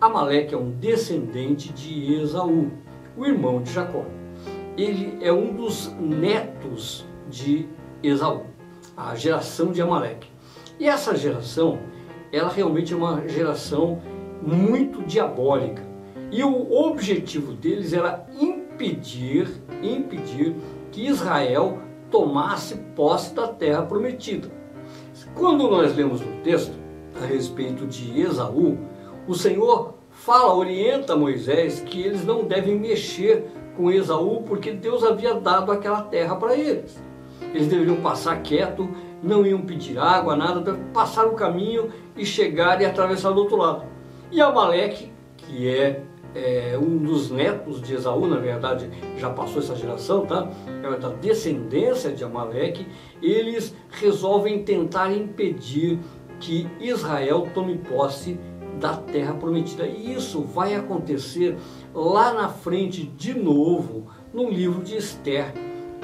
Amaleque 0.00 0.54
é 0.54 0.58
um 0.58 0.70
descendente 0.70 1.72
de 1.72 2.14
Esaú, 2.14 2.70
o 3.16 3.26
irmão 3.26 3.62
de 3.62 3.72
Jacó. 3.72 4.04
Ele 4.76 5.18
é 5.20 5.32
um 5.32 5.52
dos 5.54 5.92
netos 5.98 7.06
de 7.28 7.68
Esaú, 8.02 8.46
a 8.96 9.14
geração 9.14 9.72
de 9.72 9.80
Amaleque. 9.80 10.28
E 10.78 10.88
essa 10.88 11.16
geração, 11.16 11.78
ela 12.32 12.50
realmente 12.50 12.92
é 12.92 12.96
uma 12.96 13.26
geração 13.28 14.00
muito 14.42 15.02
diabólica. 15.02 15.82
E 16.30 16.42
o 16.42 16.72
objetivo 16.72 17.52
deles 17.52 17.92
era 17.92 18.26
impedir, 18.40 19.48
impedir 19.82 20.56
que 20.90 21.06
Israel 21.06 21.78
tomasse 22.10 22.76
posse 22.96 23.34
da 23.34 23.48
terra 23.48 23.82
prometida. 23.82 24.48
Quando 25.34 25.68
nós 25.68 25.94
lemos 25.94 26.20
o 26.20 26.42
texto 26.42 26.74
a 27.20 27.26
respeito 27.26 27.86
de 27.86 28.20
Esaú, 28.20 28.78
o 29.26 29.34
Senhor 29.34 29.94
fala, 30.10 30.54
orienta 30.54 31.16
Moisés 31.16 31.80
que 31.80 32.02
eles 32.02 32.24
não 32.24 32.44
devem 32.44 32.78
mexer 32.78 33.44
com 33.76 33.90
Esaú 33.90 34.42
porque 34.42 34.72
Deus 34.72 35.02
havia 35.04 35.34
dado 35.34 35.70
aquela 35.72 36.02
terra 36.02 36.36
para 36.36 36.56
eles. 36.56 37.02
Eles 37.54 37.68
deveriam 37.68 37.96
passar 37.96 38.42
quieto, 38.42 38.88
não 39.22 39.46
iam 39.46 39.60
pedir 39.62 39.98
água, 39.98 40.34
nada, 40.34 40.78
passar 40.92 41.26
o 41.26 41.34
caminho 41.34 41.90
e 42.16 42.24
chegar 42.24 42.80
e 42.80 42.84
atravessar 42.84 43.30
do 43.30 43.40
outro 43.40 43.56
lado. 43.56 43.84
E 44.30 44.40
Amaleque, 44.40 45.12
que 45.36 45.68
é, 45.68 46.02
é, 46.34 46.78
um 46.80 46.96
dos 46.96 47.30
netos 47.30 47.80
de 47.80 47.94
Esaú, 47.94 48.26
na 48.26 48.38
verdade 48.38 48.90
já 49.16 49.30
passou 49.30 49.60
essa 49.60 49.76
geração, 49.76 50.24
tá? 50.26 50.48
É 50.82 50.96
da 50.96 51.10
descendência 51.10 52.10
de 52.10 52.24
Amaleque, 52.24 52.86
eles 53.20 53.74
resolvem 53.90 54.62
tentar 54.64 55.12
impedir 55.12 55.98
que 56.40 56.66
Israel 56.80 57.48
tome 57.54 57.78
posse 57.78 58.38
da 58.80 58.96
terra 58.96 59.34
prometida. 59.34 59.86
E 59.86 60.14
isso 60.14 60.42
vai 60.42 60.74
acontecer 60.74 61.56
lá 61.94 62.32
na 62.34 62.48
frente 62.48 63.04
de 63.04 63.32
novo, 63.32 64.08
no 64.32 64.50
livro 64.50 64.82
de 64.82 64.96
Esther, 64.96 65.54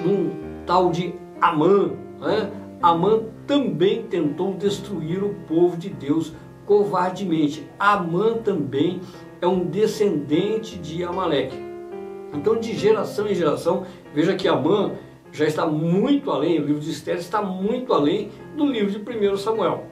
num 0.04 0.64
tal 0.64 0.90
de 0.90 1.14
Amã. 1.40 1.90
Né? 2.20 2.50
Amã 2.82 3.22
também 3.46 4.04
tentou 4.04 4.54
destruir 4.54 5.22
o 5.22 5.34
povo 5.46 5.76
de 5.76 5.88
Deus 5.88 6.32
covardemente. 6.66 7.66
Amã 7.78 8.34
também 8.34 9.00
é 9.40 9.46
um 9.46 9.64
descendente 9.64 10.78
de 10.78 11.02
Amaleque. 11.02 11.56
Então, 12.34 12.56
de 12.56 12.74
geração 12.74 13.26
em 13.26 13.34
geração, 13.34 13.84
veja 14.14 14.36
que 14.36 14.46
Amã 14.46 14.92
já 15.32 15.46
está 15.46 15.66
muito 15.66 16.30
além, 16.30 16.58
o 16.58 16.66
livro 16.66 16.80
de 16.80 16.90
Esther 16.90 17.16
está 17.16 17.40
muito 17.42 17.92
além 17.92 18.30
do 18.56 18.66
livro 18.66 18.90
de 18.90 19.28
1 19.28 19.36
Samuel. 19.36 19.84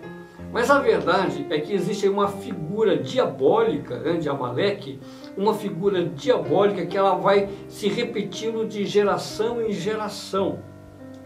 Mas 0.52 0.70
a 0.70 0.78
verdade 0.78 1.46
é 1.50 1.58
que 1.60 1.72
existe 1.72 2.08
uma 2.08 2.28
figura 2.28 2.96
diabólica 2.96 3.98
né, 3.98 4.14
de 4.14 4.28
Amaleque, 4.28 4.98
uma 5.36 5.54
figura 5.54 6.04
diabólica 6.04 6.86
que 6.86 6.96
ela 6.96 7.14
vai 7.16 7.48
se 7.68 7.88
repetindo 7.88 8.66
de 8.66 8.86
geração 8.86 9.60
em 9.60 9.72
geração. 9.72 10.60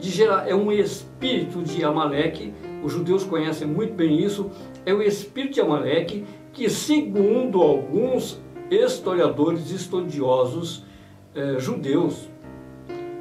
De 0.00 0.11
gera... 0.11 0.49
É 0.49 0.54
um 0.54 0.73
espírito 0.73 1.62
de 1.62 1.85
Amaleque, 1.85 2.52
os 2.83 2.92
judeus 2.92 3.25
conhecem 3.25 3.69
muito 3.69 3.95
bem 3.95 4.19
isso, 4.19 4.50
é 4.87 4.95
o 4.95 5.02
espírito 5.02 5.54
de 5.54 5.61
Amaleque 5.61 6.25
que, 6.52 6.69
segundo 6.69 7.61
alguns 7.61 8.40
historiadores 8.71 9.71
estudiosos 9.71 10.85
eh, 11.35 11.59
judeus, 11.59 12.28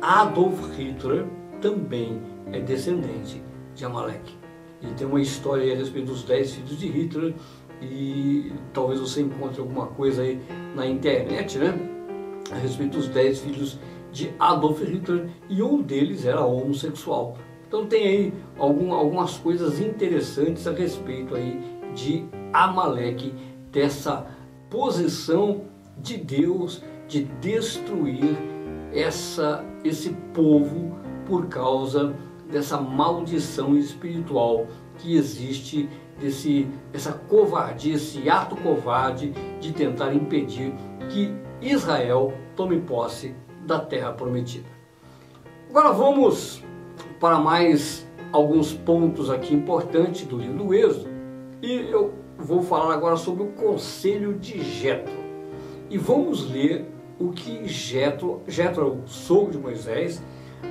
Adolf 0.01 0.77
Hitler 0.77 1.25
também 1.62 2.21
é 2.51 2.59
descendente 2.59 3.41
de 3.75 3.86
Amaleque. 3.86 4.38
E 4.81 4.88
tem 4.93 5.05
uma 5.05 5.21
história 5.21 5.74
a 5.74 5.77
respeito 5.77 6.07
dos 6.07 6.24
10 6.24 6.53
filhos 6.53 6.79
de 6.79 6.88
Hitler 6.88 7.33
e 7.81 8.51
talvez 8.74 9.00
você 9.00 9.21
encontre 9.21 9.59
alguma 9.59 9.88
coisa 9.88 10.21
aí 10.21 10.39
na 10.75 10.88
internet, 10.88 11.57
né? 11.57 11.77
A 12.51 12.55
respeito 12.55 12.98
dos 12.98 13.07
10 13.09 13.39
filhos 13.39 13.71
de 13.74 13.79
Adolf 14.39 14.81
Hitler 14.81 15.29
e 15.49 15.61
um 15.61 15.81
deles 15.81 16.25
era 16.25 16.43
homossexual. 16.45 17.37
Então 17.67 17.85
tem 17.85 18.07
aí 18.07 18.33
algum, 18.57 18.93
algumas 18.93 19.37
coisas 19.37 19.79
interessantes 19.79 20.65
a 20.65 20.71
respeito 20.71 21.35
aí 21.35 21.59
de 21.93 22.25
Amaleque, 22.51 23.33
dessa 23.71 24.25
posição 24.69 25.61
de 25.97 26.17
Deus 26.17 26.83
de 27.07 27.23
destruir 27.23 28.35
essa, 28.93 29.63
esse 29.83 30.11
povo 30.33 30.97
por 31.25 31.47
causa 31.47 32.15
dessa 32.49 32.79
maldição 32.79 33.77
espiritual 33.77 34.67
que 34.97 35.15
existe, 35.15 35.87
desse, 36.19 36.67
essa 36.91 37.13
covardia, 37.13 37.95
esse 37.95 38.27
ato 38.29 38.55
covarde 38.55 39.33
de 39.59 39.71
tentar 39.71 40.13
impedir 40.13 40.73
que 41.09 41.33
Israel 41.61 42.33
tome 42.55 42.79
posse 42.79 43.35
da 43.69 43.79
terra 43.79 44.11
prometida. 44.11 44.67
Agora 45.69 45.91
vamos 45.91 46.63
para 47.19 47.38
mais 47.38 48.05
alguns 48.33 48.73
pontos 48.73 49.29
aqui 49.29 49.53
importantes 49.53 50.25
do 50.25 50.39
livro 50.39 50.65
do 50.65 50.73
Êxodo. 50.73 51.07
E 51.61 51.73
eu 51.91 52.11
vou 52.38 52.63
falar 52.63 52.95
agora 52.95 53.15
sobre 53.15 53.43
o 53.43 53.47
conselho 53.47 54.33
de 54.33 54.59
Jetro. 54.59 55.13
E 55.88 55.97
vamos 55.99 56.49
ler 56.49 56.88
o 57.19 57.29
que 57.29 57.67
Jetro, 57.67 58.41
Jetro 58.47 58.81
é 58.81 58.85
o 58.85 59.07
sogro 59.07 59.51
de 59.51 59.57
Moisés. 59.59 60.21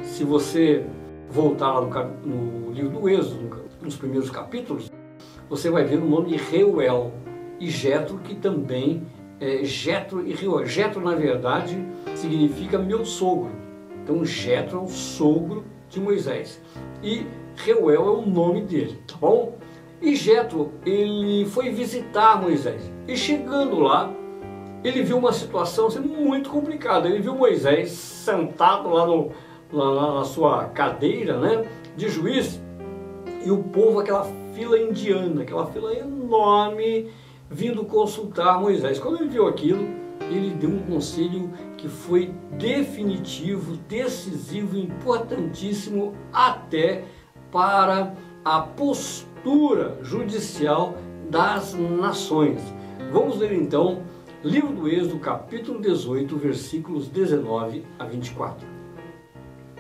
Se 0.03 0.25
você 0.25 0.85
voltar 1.31 1.73
lá 1.73 2.05
no, 2.25 2.35
no 2.35 2.73
livro 2.73 3.01
do 3.01 3.09
Êxodo, 3.09 3.63
nos 3.81 3.95
primeiros 3.95 4.29
capítulos, 4.29 4.91
você 5.49 5.71
vai 5.71 5.85
ver 5.85 5.99
o 5.99 6.05
nome 6.05 6.31
de 6.31 6.37
Reuel 6.37 7.13
e 7.61 7.71
Jetro, 7.71 8.19
que 8.19 8.35
também 8.35 9.07
é 9.41 9.65
Jetro 9.65 10.27
e 10.27 10.33
Reuel. 10.33 10.67
Jetro, 10.67 11.01
na 11.01 11.15
verdade, 11.15 11.77
significa 12.15 12.79
meu 12.79 13.05
sogro. 13.05 13.51
Então, 14.03 14.25
Jetro 14.25 14.79
é 14.79 14.83
o 14.83 14.89
sogro 14.89 15.65
de 15.89 16.01
Moisés. 16.01 16.61
E 17.03 17.27
Reuel 17.57 18.05
é 18.05 18.11
o 18.11 18.23
nome 18.23 18.63
dele, 18.63 18.99
tá 19.07 19.15
bom? 19.21 19.57
E 20.01 20.15
Jetro, 20.15 20.73
ele 20.87 21.47
foi 21.47 21.71
visitar 21.71 22.41
Moisés. 22.41 22.91
E 23.07 23.17
chegando 23.17 23.81
lá, 23.81 24.13
ele 24.85 25.03
viu 25.03 25.19
uma 25.19 25.33
situação 25.33 25.89
assim, 25.89 26.01
muito 26.01 26.51
complicada. 26.51 27.09
Ele 27.09 27.21
viu 27.21 27.35
Moisés 27.35 27.91
sentado 27.91 28.89
lá, 28.91 29.07
no, 29.07 29.33
lá 29.73 30.15
na 30.15 30.25
sua 30.25 30.67
cadeira 30.67 31.39
né, 31.39 31.65
de 31.97 32.09
juiz 32.09 32.61
e 33.45 33.51
o 33.51 33.63
povo, 33.63 34.01
aquela 34.01 34.27
fila 34.55 34.79
indiana, 34.79 35.43
aquela 35.43 35.67
fila 35.67 35.95
enorme, 35.95 37.09
vindo 37.51 37.85
consultar 37.85 38.61
Moisés. 38.61 38.99
Quando 38.99 39.21
ele 39.21 39.31
viu 39.31 39.47
aquilo, 39.47 39.87
ele 40.31 40.51
deu 40.51 40.71
um 40.71 40.81
conselho 40.81 41.51
que 41.77 41.89
foi 41.89 42.33
definitivo, 42.59 43.77
decisivo, 43.89 44.77
importantíssimo 44.77 46.15
até 46.33 47.05
para 47.51 48.15
a 48.45 48.61
postura 48.61 49.99
judicial 50.03 50.95
das 51.31 51.75
nações. 51.75 52.61
Vamos 53.13 53.39
ler 53.39 53.53
então 53.53 54.03
Livro 54.45 54.73
do 54.73 54.89
Êxodo, 54.89 55.19
capítulo 55.19 55.81
18, 55.81 56.37
versículos 56.37 57.09
19 57.09 57.85
a 57.99 58.05
24. 58.05 58.65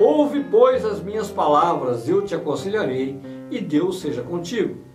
Ouve, 0.01 0.45
pois, 0.51 0.85
as 0.85 1.01
minhas 1.01 1.31
palavras, 1.31 2.09
eu 2.09 2.25
te 2.25 2.35
aconselharei, 2.35 3.21
e 3.53 3.61
Deus 3.61 4.01
seja 4.01 4.21
contigo. 4.21 4.88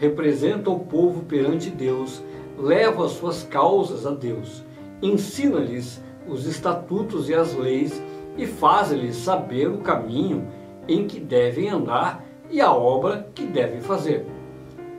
Representa 0.00 0.70
o 0.70 0.80
povo 0.80 1.24
perante 1.24 1.68
Deus, 1.68 2.22
leva 2.56 3.04
as 3.04 3.12
suas 3.12 3.42
causas 3.42 4.06
a 4.06 4.10
Deus, 4.12 4.64
ensina-lhes 5.02 6.02
os 6.26 6.46
estatutos 6.46 7.28
e 7.28 7.34
as 7.34 7.54
leis, 7.54 8.02
e 8.34 8.46
faz-lhes 8.46 9.16
saber 9.16 9.68
o 9.68 9.82
caminho 9.82 10.48
em 10.88 11.06
que 11.06 11.20
devem 11.20 11.68
andar 11.68 12.24
e 12.50 12.62
a 12.62 12.72
obra 12.72 13.28
que 13.34 13.44
devem 13.44 13.82
fazer. 13.82 14.24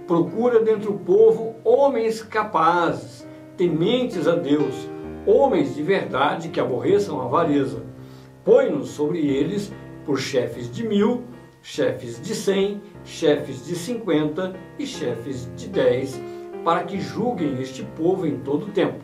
Procura 0.05 0.59
dentre 0.59 0.87
o 0.87 0.99
povo 0.99 1.55
homens 1.63 2.21
capazes, 2.21 3.27
tementes 3.57 4.27
a 4.27 4.35
Deus, 4.35 4.87
homens 5.25 5.73
de 5.73 5.81
verdade 5.81 6.49
que 6.49 6.59
aborreçam 6.59 7.19
a 7.19 7.25
avareza. 7.25 7.81
Põe-nos 8.45 8.89
sobre 8.89 9.17
eles 9.17 9.73
por 10.05 10.19
chefes 10.19 10.71
de 10.71 10.87
mil, 10.87 11.23
chefes 11.63 12.21
de 12.21 12.35
cem, 12.35 12.79
chefes 13.03 13.65
de 13.65 13.75
cinquenta 13.75 14.53
e 14.77 14.85
chefes 14.85 15.49
de 15.55 15.67
dez, 15.67 16.19
para 16.63 16.83
que 16.83 16.99
julguem 16.99 17.59
este 17.61 17.83
povo 17.83 18.27
em 18.27 18.37
todo 18.39 18.67
o 18.67 18.71
tempo. 18.71 18.99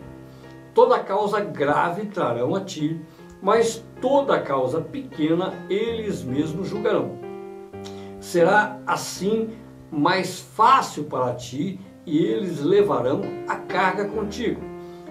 Toda 0.74 1.00
causa 1.00 1.40
grave 1.40 2.06
trarão 2.06 2.54
a 2.56 2.62
ti, 2.62 3.00
mas 3.42 3.84
toda 4.00 4.40
causa 4.40 4.82
pequena 4.82 5.54
eles 5.70 6.24
mesmos 6.24 6.68
julgarão. 6.68 7.18
Será 8.20 8.80
assim 8.86 9.50
mais 9.92 10.40
fácil 10.40 11.06
para 11.06 11.34
ti 11.34 11.80
e 12.06 12.18
eles 12.18 12.62
levarão 12.62 13.22
a 13.48 13.56
carga 13.56 14.06
contigo. 14.06 14.62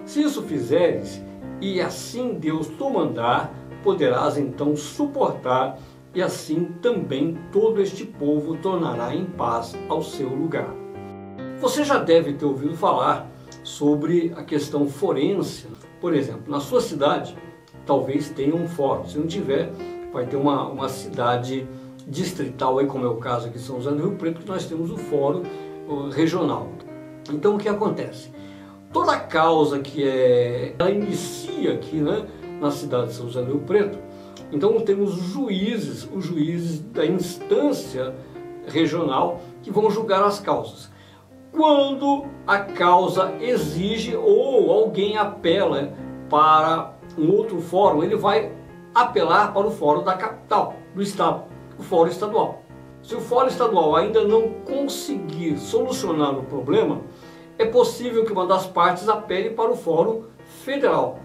Se 0.05 0.21
isso 0.21 0.41
fizeres, 0.43 1.21
e 1.59 1.81
assim 1.81 2.35
Deus 2.35 2.67
te 2.67 2.89
mandar, 2.89 3.53
poderás 3.83 4.37
então 4.37 4.75
suportar, 4.75 5.77
e 6.17 6.21
assim 6.23 6.73
também 6.81 7.37
todo 7.51 7.79
este 7.79 8.03
povo 8.03 8.57
tornará 8.57 9.13
em 9.13 9.23
paz 9.23 9.77
ao 9.87 10.01
seu 10.01 10.27
lugar. 10.27 10.73
Você 11.61 11.83
já 11.83 11.99
deve 11.99 12.33
ter 12.33 12.43
ouvido 12.43 12.75
falar 12.75 13.29
sobre 13.63 14.33
a 14.35 14.43
questão 14.43 14.87
forense. 14.87 15.67
Por 16.01 16.15
exemplo, 16.15 16.51
na 16.51 16.59
sua 16.59 16.81
cidade, 16.81 17.37
talvez 17.85 18.29
tenha 18.29 18.55
um 18.55 18.67
fórum. 18.67 19.05
Se 19.05 19.15
não 19.15 19.27
tiver, 19.27 19.71
vai 20.11 20.25
ter 20.25 20.37
uma, 20.37 20.67
uma 20.67 20.89
cidade 20.89 21.67
distrital, 22.07 22.79
aí, 22.79 22.87
como 22.87 23.05
é 23.05 23.09
o 23.09 23.17
caso 23.17 23.49
aqui 23.49 23.59
em 23.59 23.61
São 23.61 23.75
José 23.75 23.95
do 23.95 24.01
Rio 24.07 24.17
Preto, 24.17 24.41
que 24.41 24.47
nós 24.47 24.65
temos 24.65 24.89
o 24.89 24.97
fórum 24.97 25.43
regional. 26.15 26.67
Então 27.31 27.57
o 27.57 27.57
que 27.59 27.69
acontece? 27.69 28.31
Toda 28.91 29.19
causa 29.19 29.77
que 29.77 30.03
é, 30.03 30.73
ela 30.79 30.89
inicia 30.89 31.73
aqui 31.73 31.97
né, 31.97 32.25
na 32.59 32.71
cidade 32.71 33.09
de 33.09 33.13
São 33.13 33.27
José 33.27 33.45
do 33.45 33.51
Rio 33.51 33.61
Preto, 33.61 34.06
então 34.51 34.79
temos 34.81 35.13
juízes, 35.13 36.07
os 36.11 36.25
juízes 36.25 36.79
da 36.79 37.05
instância 37.05 38.15
regional 38.67 39.41
que 39.61 39.71
vão 39.71 39.89
julgar 39.89 40.23
as 40.23 40.39
causas. 40.39 40.89
Quando 41.51 42.25
a 42.45 42.59
causa 42.59 43.33
exige 43.41 44.15
ou 44.15 44.71
alguém 44.71 45.17
apela 45.17 45.93
para 46.29 46.93
um 47.17 47.31
outro 47.31 47.59
fórum, 47.61 48.03
ele 48.03 48.15
vai 48.15 48.51
apelar 48.93 49.53
para 49.53 49.67
o 49.67 49.71
fórum 49.71 50.03
da 50.03 50.13
capital, 50.13 50.75
do 50.93 51.01
estado, 51.01 51.43
o 51.77 51.83
fórum 51.83 52.09
estadual. 52.09 52.61
Se 53.01 53.15
o 53.15 53.21
fórum 53.21 53.47
estadual 53.47 53.95
ainda 53.95 54.23
não 54.23 54.49
conseguir 54.65 55.57
solucionar 55.57 56.37
o 56.37 56.43
problema, 56.43 57.01
é 57.57 57.65
possível 57.65 58.25
que 58.25 58.31
uma 58.31 58.45
das 58.45 58.67
partes 58.67 59.07
apele 59.07 59.51
para 59.51 59.71
o 59.71 59.75
fórum 59.75 60.23
federal. 60.63 61.19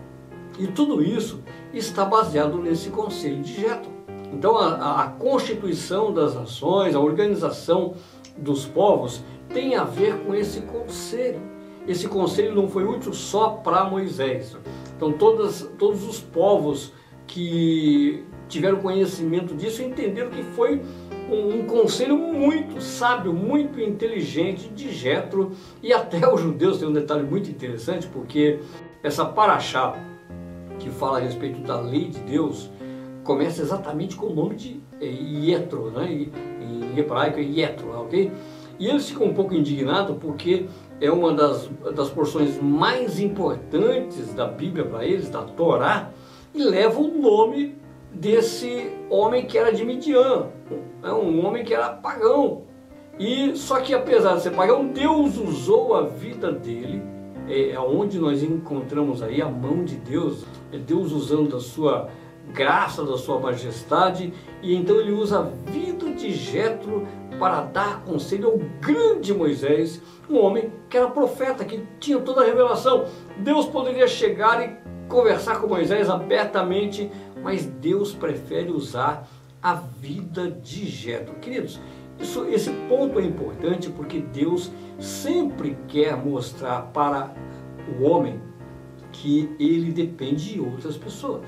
E 0.59 0.67
tudo 0.67 1.03
isso 1.03 1.43
está 1.73 2.05
baseado 2.05 2.59
nesse 2.59 2.91
conselho 2.91 3.43
de 3.43 3.55
Getton. 3.55 3.93
Então 4.33 4.57
a, 4.57 5.03
a 5.03 5.09
constituição 5.09 6.13
das 6.13 6.35
nações, 6.35 6.95
a 6.95 7.01
organização 7.01 7.95
dos 8.37 8.65
povos 8.65 9.23
tem 9.53 9.75
a 9.75 9.85
ver 9.85 10.19
com 10.25 10.35
esse 10.35 10.63
conselho. 10.63 11.41
Esse 11.87 12.09
conselho 12.09 12.55
não 12.55 12.69
foi 12.69 12.85
útil 12.85 13.13
só 13.13 13.51
para 13.51 13.85
Moisés. 13.85 14.57
Então 14.97 15.13
todas, 15.13 15.69
todos 15.79 16.07
os 16.07 16.21
povos 16.21 16.93
que 17.27 18.25
tiveram 18.49 18.79
conhecimento 18.79 19.55
disso 19.55 19.83
entenderam 19.83 20.31
que 20.31 20.43
foi 20.43 20.83
um, 21.31 21.61
um 21.61 21.67
conselho 21.67 22.17
muito 22.17 22.81
sábio, 22.81 23.33
muito 23.33 23.81
inteligente 23.81 24.69
de 24.69 24.93
Jetro 24.93 25.53
e 25.83 25.93
até 25.93 26.31
os 26.33 26.41
judeus 26.41 26.79
tem 26.79 26.89
um 26.89 26.93
detalhe 26.93 27.23
muito 27.23 27.51
interessante 27.51 28.07
porque 28.07 28.61
essa 29.03 29.25
paraxá 29.25 29.95
que 30.83 30.91
fala 30.91 31.19
a 31.19 31.21
respeito 31.21 31.61
da 31.63 31.81
lei 31.81 32.09
de 32.09 32.19
Deus 32.21 32.71
começa 33.25 33.63
exatamente 33.63 34.17
com 34.17 34.27
o 34.27 34.35
nome 34.35 34.57
de 34.57 34.81
Ietro, 35.01 35.91
né? 35.91 36.13
em 36.13 36.99
hebraico 36.99 37.39
é 37.39 37.43
Ietro, 37.43 37.91
ok? 38.01 38.33
E 38.79 38.89
eles 38.89 39.09
ficam 39.09 39.29
um 39.29 39.35
pouco 39.35 39.55
indignados 39.55 40.17
porque 40.19 40.67
é 41.01 41.11
uma 41.11 41.33
das, 41.33 41.69
das 41.95 42.11
porções 42.11 42.61
mais 42.61 43.21
importantes 43.21 44.35
da 44.35 44.47
Bíblia 44.47 44.85
para 44.85 45.05
eles, 45.05 45.29
da 45.29 45.43
Torá, 45.43 46.11
e 46.55 46.63
leva 46.63 47.01
o 47.01 47.09
nome 47.09 47.77
desse 48.13 48.91
homem 49.09 49.47
que 49.47 49.57
era 49.57 49.73
de 49.73 49.85
Midian, 49.85 50.49
é 51.03 51.13
um 51.13 51.47
homem 51.47 51.65
que 51.65 51.73
era 51.73 51.91
pagão. 51.91 52.63
E 53.19 53.57
só 53.57 53.81
que 53.81 53.95
apesar 53.95 54.37
de 54.37 54.43
ser 54.43 54.51
pagão, 54.51 54.89
Deus 54.89 55.39
usou 55.39 55.95
a 55.95 56.03
vida 56.03 56.51
dele, 56.51 57.03
é 57.49 57.79
onde 57.79 58.19
nós 58.19 58.43
encontramos 58.43 59.23
aí 59.23 59.41
a 59.41 59.49
mão 59.49 59.85
de 59.85 59.97
Deus, 59.97 60.45
é 60.73 60.79
Deus 60.79 61.13
usando 61.13 61.51
da 61.51 61.61
sua 61.61 62.09
graça, 62.53 63.05
da 63.05 63.17
sua 63.17 63.39
majestade, 63.39 64.33
e 64.63 64.75
então 64.75 64.99
ele 64.99 65.13
usa 65.13 65.39
a 65.39 65.71
vida 65.71 66.11
de 66.11 66.33
Jetro 66.33 67.07
para 67.39 67.63
dar 67.63 68.03
conselho 68.05 68.49
ao 68.49 68.59
grande 68.81 69.33
Moisés, 69.33 70.01
um 70.29 70.39
homem 70.39 70.73
que 70.89 70.97
era 70.97 71.09
profeta, 71.09 71.65
que 71.65 71.85
tinha 71.99 72.19
toda 72.21 72.43
a 72.43 72.45
revelação. 72.45 73.05
Deus 73.39 73.67
poderia 73.67 74.07
chegar 74.07 74.63
e 74.63 74.77
conversar 75.09 75.61
com 75.61 75.67
Moisés 75.67 76.09
abertamente, 76.09 77.11
mas 77.43 77.67
Deus 77.67 78.13
prefere 78.13 78.71
usar 78.71 79.29
a 79.63 79.75
vida 79.75 80.51
de 80.51 80.87
Jetro. 80.87 81.35
Queridos, 81.37 81.81
isso, 82.19 82.47
esse 82.47 82.71
ponto 82.89 83.19
é 83.19 83.25
importante 83.25 83.91
porque 83.91 84.21
Deus 84.21 84.71
sempre 84.99 85.77
quer 85.89 86.17
mostrar 86.17 86.83
para 86.93 87.35
o 87.99 88.05
homem 88.05 88.41
que 89.13 89.51
ele 89.61 89.93
depende 89.93 90.55
de 90.55 90.61
outras 90.61 90.97
pessoas. 90.97 91.47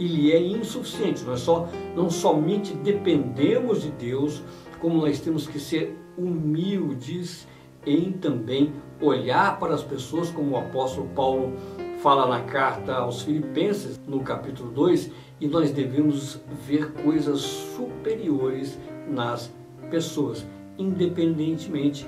Ele 0.00 0.32
é 0.32 0.40
insuficiente. 0.40 1.22
Nós 1.22 1.40
só, 1.40 1.68
não 1.94 2.10
somente 2.10 2.74
dependemos 2.74 3.82
de 3.82 3.90
Deus, 3.90 4.42
como 4.80 5.00
nós 5.00 5.20
temos 5.20 5.46
que 5.46 5.60
ser 5.60 5.96
humildes 6.16 7.46
em 7.86 8.12
também 8.12 8.72
olhar 9.00 9.58
para 9.58 9.74
as 9.74 9.82
pessoas, 9.82 10.30
como 10.30 10.52
o 10.52 10.56
apóstolo 10.56 11.08
Paulo 11.14 11.52
fala 11.98 12.26
na 12.26 12.44
carta 12.44 12.94
aos 12.94 13.22
Filipenses, 13.22 14.00
no 14.06 14.20
capítulo 14.20 14.70
2, 14.70 15.10
e 15.40 15.46
nós 15.46 15.70
devemos 15.70 16.40
ver 16.66 16.92
coisas 16.92 17.40
superiores 17.40 18.78
nas 19.08 19.52
pessoas, 19.90 20.46
independentemente 20.78 22.06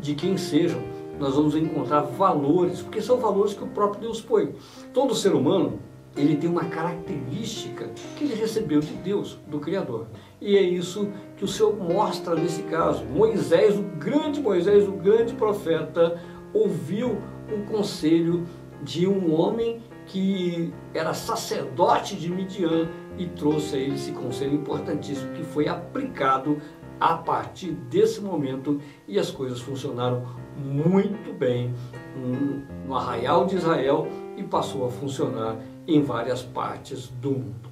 de 0.00 0.14
quem 0.14 0.36
sejam. 0.36 0.80
Nós 1.18 1.34
vamos 1.34 1.54
encontrar 1.54 2.02
valores, 2.02 2.82
porque 2.82 3.00
são 3.00 3.18
valores 3.18 3.54
que 3.54 3.64
o 3.64 3.68
próprio 3.68 4.02
Deus 4.02 4.20
põe. 4.20 4.54
Todo 4.92 5.14
ser 5.14 5.34
humano 5.34 5.78
ele 6.16 6.36
tem 6.36 6.48
uma 6.48 6.64
característica 6.64 7.90
que 8.16 8.24
ele 8.24 8.34
recebeu 8.34 8.80
de 8.80 8.94
Deus, 8.94 9.38
do 9.46 9.60
Criador. 9.60 10.06
E 10.40 10.56
é 10.56 10.62
isso 10.62 11.08
que 11.36 11.44
o 11.44 11.48
Senhor 11.48 11.76
mostra 11.76 12.34
nesse 12.34 12.62
caso. 12.62 13.04
Moisés, 13.04 13.78
o 13.78 13.82
grande 13.82 14.40
Moisés, 14.40 14.88
o 14.88 14.92
grande 14.92 15.34
profeta, 15.34 16.20
ouviu 16.54 17.18
o 17.52 17.70
conselho 17.70 18.46
de 18.82 19.06
um 19.06 19.34
homem 19.34 19.82
que 20.06 20.72
era 20.94 21.12
sacerdote 21.12 22.16
de 22.16 22.30
Midian 22.30 22.88
e 23.18 23.26
trouxe 23.26 23.76
a 23.76 23.78
ele 23.78 23.94
esse 23.94 24.12
conselho 24.12 24.54
importantíssimo 24.54 25.32
que 25.32 25.42
foi 25.42 25.68
aplicado 25.68 26.58
a 27.00 27.14
partir 27.14 27.72
desse 27.72 28.20
momento 28.20 28.80
e 29.06 29.18
as 29.18 29.30
coisas 29.30 29.60
funcionaram 29.60 30.24
muito 30.56 31.32
bem 31.32 31.74
no 32.86 32.94
arraial 32.94 33.46
de 33.46 33.56
Israel 33.56 34.08
e 34.36 34.42
passou 34.42 34.86
a 34.86 34.90
funcionar 34.90 35.56
em 35.86 36.02
várias 36.02 36.42
partes 36.42 37.08
do 37.20 37.30
mundo. 37.32 37.70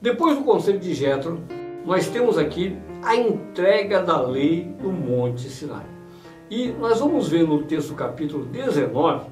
Depois 0.00 0.36
do 0.36 0.44
conselho 0.44 0.80
de 0.80 0.94
Jetro, 0.94 1.40
nós 1.84 2.08
temos 2.08 2.36
aqui 2.38 2.76
a 3.02 3.16
entrega 3.16 4.02
da 4.02 4.20
lei 4.20 4.74
no 4.80 4.92
Monte 4.92 5.48
Sinai. 5.48 5.86
E 6.50 6.68
nós 6.68 7.00
vamos 7.00 7.28
ver 7.28 7.46
no 7.46 7.62
texto 7.62 7.94
capítulo 7.94 8.44
19, 8.46 9.26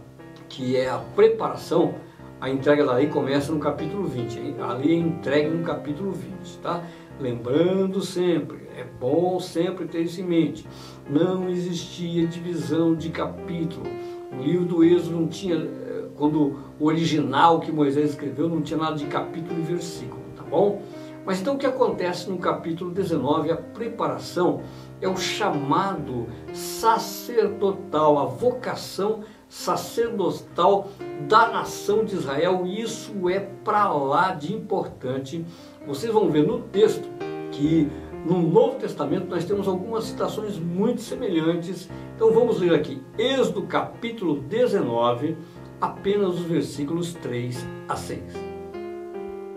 que 0.48 0.76
é 0.76 0.88
a 0.88 0.98
preparação, 0.98 1.94
a 2.40 2.48
entrega 2.48 2.84
da 2.86 2.94
lei 2.94 3.08
começa 3.08 3.52
no 3.52 3.60
capítulo 3.60 4.04
20. 4.04 4.56
A 4.60 4.72
lei 4.72 4.94
é 4.94 4.98
entregue 4.98 5.50
no 5.50 5.62
capítulo 5.62 6.12
20, 6.12 6.58
tá? 6.58 6.82
Lembrando 7.20 8.00
sempre, 8.00 8.68
é 8.74 8.84
bom 8.98 9.38
sempre 9.38 9.86
ter 9.86 10.00
isso 10.00 10.20
em 10.22 10.24
mente, 10.24 10.66
não 11.08 11.48
existia 11.48 12.26
divisão 12.26 12.94
de 12.94 13.10
capítulo. 13.10 13.86
O 14.32 14.42
livro 14.42 14.64
do 14.64 14.84
Êxodo 14.84 15.20
não 15.20 15.26
tinha, 15.26 15.56
eh, 15.56 16.04
quando 16.16 16.58
o 16.78 16.86
original 16.86 17.60
que 17.60 17.72
Moisés 17.72 18.10
escreveu, 18.10 18.48
não 18.48 18.62
tinha 18.62 18.78
nada 18.78 18.96
de 18.96 19.06
capítulo 19.06 19.58
e 19.58 19.62
versículo, 19.62 20.22
tá 20.36 20.42
bom? 20.42 20.82
Mas 21.24 21.40
então 21.40 21.54
o 21.54 21.58
que 21.58 21.66
acontece 21.66 22.30
no 22.30 22.38
capítulo 22.38 22.90
19, 22.90 23.50
a 23.50 23.56
preparação 23.56 24.62
é 25.00 25.08
o 25.08 25.16
chamado 25.16 26.26
sacerdotal, 26.52 28.18
a 28.18 28.24
vocação 28.24 29.20
sacerdotal 29.48 30.88
da 31.28 31.48
nação 31.48 32.04
de 32.04 32.14
Israel. 32.14 32.62
E 32.64 32.80
isso 32.80 33.28
é 33.28 33.40
para 33.40 33.92
lá 33.92 34.32
de 34.32 34.54
importante. 34.54 35.44
Vocês 35.86 36.12
vão 36.12 36.30
ver 36.30 36.46
no 36.46 36.60
texto 36.60 37.08
que 37.50 37.90
no 38.24 38.40
Novo 38.40 38.76
Testamento 38.76 39.26
nós 39.28 39.44
temos 39.44 39.66
algumas 39.66 40.04
citações 40.04 40.58
muito 40.58 41.00
semelhantes. 41.00 41.88
Então 42.14 42.32
vamos 42.32 42.60
ler 42.60 42.74
aqui, 42.74 43.02
Êxodo 43.18 43.62
capítulo 43.62 44.40
19, 44.40 45.36
apenas 45.80 46.34
os 46.34 46.42
versículos 46.42 47.14
3 47.14 47.66
a 47.88 47.96
6. 47.96 48.22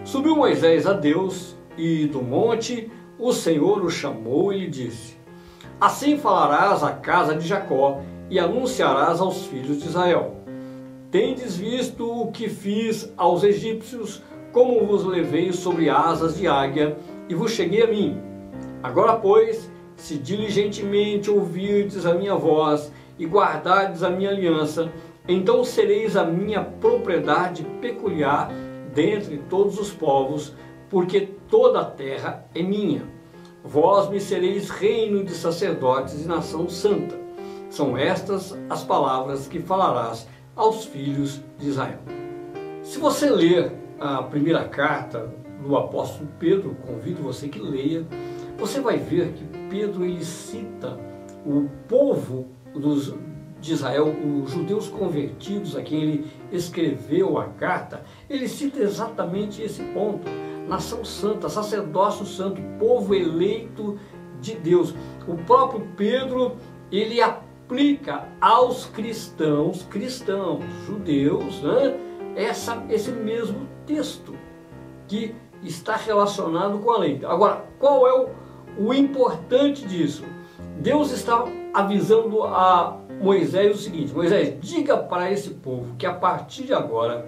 Subiu 0.05 0.35
Moisés 0.35 0.85
a 0.85 0.93
Deus 0.93 1.55
e 1.77 2.05
do 2.07 2.21
monte 2.21 2.91
o 3.19 3.33
Senhor 3.33 3.83
o 3.83 3.89
chamou 3.89 4.53
e 4.53 4.59
lhe 4.59 4.69
disse: 4.69 5.17
Assim 5.79 6.17
falarás 6.17 6.83
à 6.83 6.91
casa 6.91 7.35
de 7.35 7.47
Jacó 7.47 8.01
e 8.29 8.39
anunciarás 8.39 9.19
aos 9.19 9.45
filhos 9.45 9.81
de 9.81 9.87
Israel: 9.87 10.37
Tendes 11.11 11.57
visto 11.57 12.09
o 12.09 12.31
que 12.31 12.49
fiz 12.49 13.11
aos 13.17 13.43
egípcios, 13.43 14.21
como 14.51 14.85
vos 14.85 15.03
levei 15.03 15.51
sobre 15.51 15.89
asas 15.89 16.37
de 16.37 16.47
águia 16.47 16.97
e 17.27 17.35
vos 17.35 17.51
cheguei 17.51 17.83
a 17.83 17.87
mim. 17.87 18.32
Agora, 18.83 19.15
pois, 19.15 19.71
se 19.95 20.17
diligentemente 20.17 21.31
ouvirdes 21.31 22.05
a 22.05 22.13
minha 22.13 22.35
voz 22.35 22.91
e 23.17 23.25
guardardes 23.25 24.03
a 24.03 24.09
minha 24.09 24.29
aliança, 24.29 24.91
então 25.25 25.63
sereis 25.63 26.17
a 26.17 26.25
minha 26.25 26.61
propriedade 26.61 27.63
peculiar 27.79 28.51
dentre 28.93 29.37
todos 29.49 29.79
os 29.79 29.91
povos, 29.91 30.53
porque 30.89 31.21
toda 31.49 31.79
a 31.79 31.85
terra 31.85 32.45
é 32.53 32.61
minha. 32.61 33.03
Vós 33.63 34.09
me 34.09 34.19
sereis 34.19 34.69
reino 34.69 35.23
de 35.23 35.31
sacerdotes 35.31 36.25
e 36.25 36.27
nação 36.27 36.67
santa. 36.67 37.17
São 37.69 37.97
estas 37.97 38.55
as 38.69 38.83
palavras 38.83 39.47
que 39.47 39.59
falarás 39.59 40.27
aos 40.55 40.83
filhos 40.85 41.41
de 41.57 41.69
Israel. 41.69 41.99
Se 42.81 42.99
você 42.99 43.29
ler 43.29 43.71
a 43.97 44.21
primeira 44.23 44.65
carta 44.65 45.33
do 45.65 45.77
apóstolo 45.77 46.27
Pedro, 46.37 46.75
convido 46.85 47.23
você 47.23 47.47
que 47.47 47.59
leia, 47.59 48.05
você 48.63 48.79
vai 48.79 48.97
ver 48.97 49.33
que 49.33 49.43
Pedro 49.69 50.05
ele 50.05 50.23
cita 50.23 50.97
o 51.45 51.67
povo 51.89 52.47
dos, 52.73 53.13
de 53.59 53.73
Israel, 53.73 54.15
os 54.41 54.51
judeus 54.51 54.87
convertidos 54.87 55.75
a 55.75 55.81
quem 55.81 56.01
ele 56.01 56.31
escreveu 56.49 57.37
a 57.37 57.47
carta, 57.47 58.05
ele 58.29 58.47
cita 58.47 58.79
exatamente 58.79 59.61
esse 59.61 59.83
ponto. 59.83 60.29
Nação 60.65 61.03
santa, 61.03 61.49
sacerdócio 61.49 62.25
santo, 62.25 62.61
povo 62.79 63.13
eleito 63.13 63.99
de 64.39 64.55
Deus. 64.55 64.95
O 65.27 65.35
próprio 65.35 65.85
Pedro, 65.97 66.55
ele 66.89 67.21
aplica 67.21 68.29
aos 68.39 68.85
cristãos, 68.85 69.83
cristãos, 69.89 70.63
judeus, 70.87 71.61
né, 71.61 71.99
essa, 72.37 72.81
esse 72.89 73.11
mesmo 73.11 73.67
texto 73.85 74.33
que 75.05 75.35
está 75.61 75.97
relacionado 75.97 76.79
com 76.79 76.91
a 76.91 76.97
lei. 76.97 77.19
Agora, 77.25 77.65
qual 77.77 78.07
é 78.07 78.13
o, 78.13 78.29
o 78.77 78.93
importante 78.93 79.85
disso? 79.85 80.23
Deus 80.79 81.11
está 81.11 81.45
avisando 81.73 82.43
a 82.43 82.97
Moisés 83.21 83.75
o 83.75 83.79
seguinte: 83.79 84.13
Moisés, 84.13 84.55
diga 84.59 84.97
para 84.97 85.31
esse 85.31 85.51
povo 85.51 85.95
que 85.97 86.05
a 86.05 86.13
partir 86.13 86.63
de 86.63 86.73
agora 86.73 87.25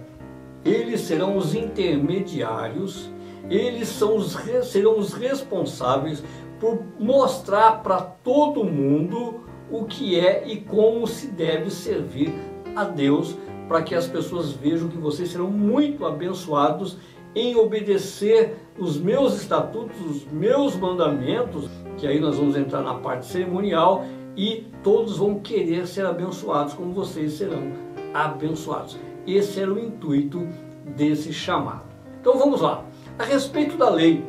eles 0.64 1.02
serão 1.02 1.38
os 1.38 1.54
intermediários, 1.54 3.10
eles 3.50 3.88
são 3.88 4.16
os, 4.16 4.36
serão 4.64 4.98
os 4.98 5.14
responsáveis 5.14 6.24
por 6.60 6.80
mostrar 7.00 7.84
para 7.84 8.02
todo 8.02 8.64
mundo 8.64 9.42
o 9.70 9.86
que 9.86 10.20
é 10.20 10.48
e 10.48 10.58
como 10.58 11.06
se 11.06 11.28
deve 11.28 11.70
servir 11.70 12.34
a 12.76 12.84
Deus, 12.84 13.36
para 13.68 13.82
que 13.82 13.96
as 13.96 14.08
pessoas 14.08 14.52
vejam 14.52 14.90
que 14.90 14.98
vocês 14.98 15.30
serão 15.30 15.50
muito 15.50 16.06
abençoados 16.06 16.98
em 17.36 17.56
obedecer 17.56 18.56
os 18.80 18.98
meus 18.98 19.36
estatutos, 19.36 20.00
os 20.00 20.26
meus 20.32 20.76
mandamentos, 20.76 21.70
que 21.98 22.08
aí 22.08 22.20
nós 22.20 22.38
vamos 22.38 22.56
entrar 22.56 22.82
na 22.82 22.96
parte 22.96 23.26
cerimonial 23.26 24.06
e 24.38 24.66
todos 24.82 25.18
vão 25.18 25.40
querer 25.40 25.86
ser 25.88 26.06
abençoados 26.06 26.74
como 26.74 26.94
vocês 26.94 27.34
serão 27.34 27.74
abençoados. 28.14 28.98
Esse 29.28 29.60
era 29.60 29.74
o 29.74 29.80
intuito 29.80 30.48
desse 30.96 31.34
chamado. 31.34 31.84
Então 32.22 32.38
vamos 32.38 32.62
lá. 32.62 32.86
A 33.20 33.24
respeito 33.24 33.78
da 33.78 33.90
lei, 33.90 34.24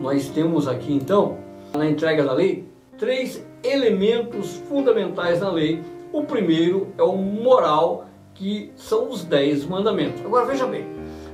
nós 0.00 0.28
temos 0.28 0.68
aqui 0.68 0.92
então, 0.92 1.38
na 1.74 1.88
entrega 1.88 2.24
da 2.24 2.32
lei, 2.32 2.66
três 2.98 3.44
elementos 3.62 4.56
fundamentais 4.68 5.40
na 5.40 5.50
lei. 5.50 5.82
O 6.12 6.24
primeiro 6.24 6.88
é 6.98 7.02
o 7.02 7.16
moral, 7.16 8.06
que 8.34 8.72
são 8.74 9.08
os 9.08 9.24
dez 9.24 9.64
mandamentos. 9.64 10.24
Agora 10.24 10.46
veja 10.46 10.66
bem, 10.66 10.84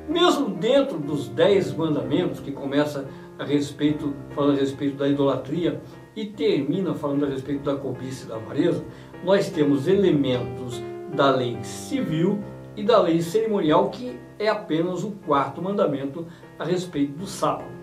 mesmo 0.08 0.50
dentro 0.50 0.98
dos 0.98 1.28
dez 1.28 1.72
mandamentos, 1.74 2.40
que 2.40 2.52
começa 2.52 3.08
a 3.38 3.44
respeito, 3.44 4.14
falando 4.30 4.56
a 4.56 4.60
respeito 4.60 4.96
da 4.96 5.08
idolatria 5.08 5.80
e 6.14 6.24
termina 6.24 6.94
falando 6.94 7.24
a 7.24 7.28
respeito 7.28 7.62
da 7.62 7.76
cobiça 7.76 8.24
e 8.24 8.28
da 8.28 8.36
avareza, 8.36 8.84
nós 9.24 9.50
temos 9.50 9.86
elementos 9.86 10.82
da 11.14 11.30
lei 11.30 11.58
civil 11.62 12.40
e 12.76 12.82
da 12.82 13.00
lei 13.00 13.20
cerimonial, 13.20 13.90
que 13.90 14.18
é 14.38 14.48
apenas 14.48 15.02
o 15.02 15.12
quarto 15.26 15.62
mandamento 15.62 16.26
a 16.58 16.64
respeito 16.64 17.12
do 17.12 17.26
sábado. 17.26 17.76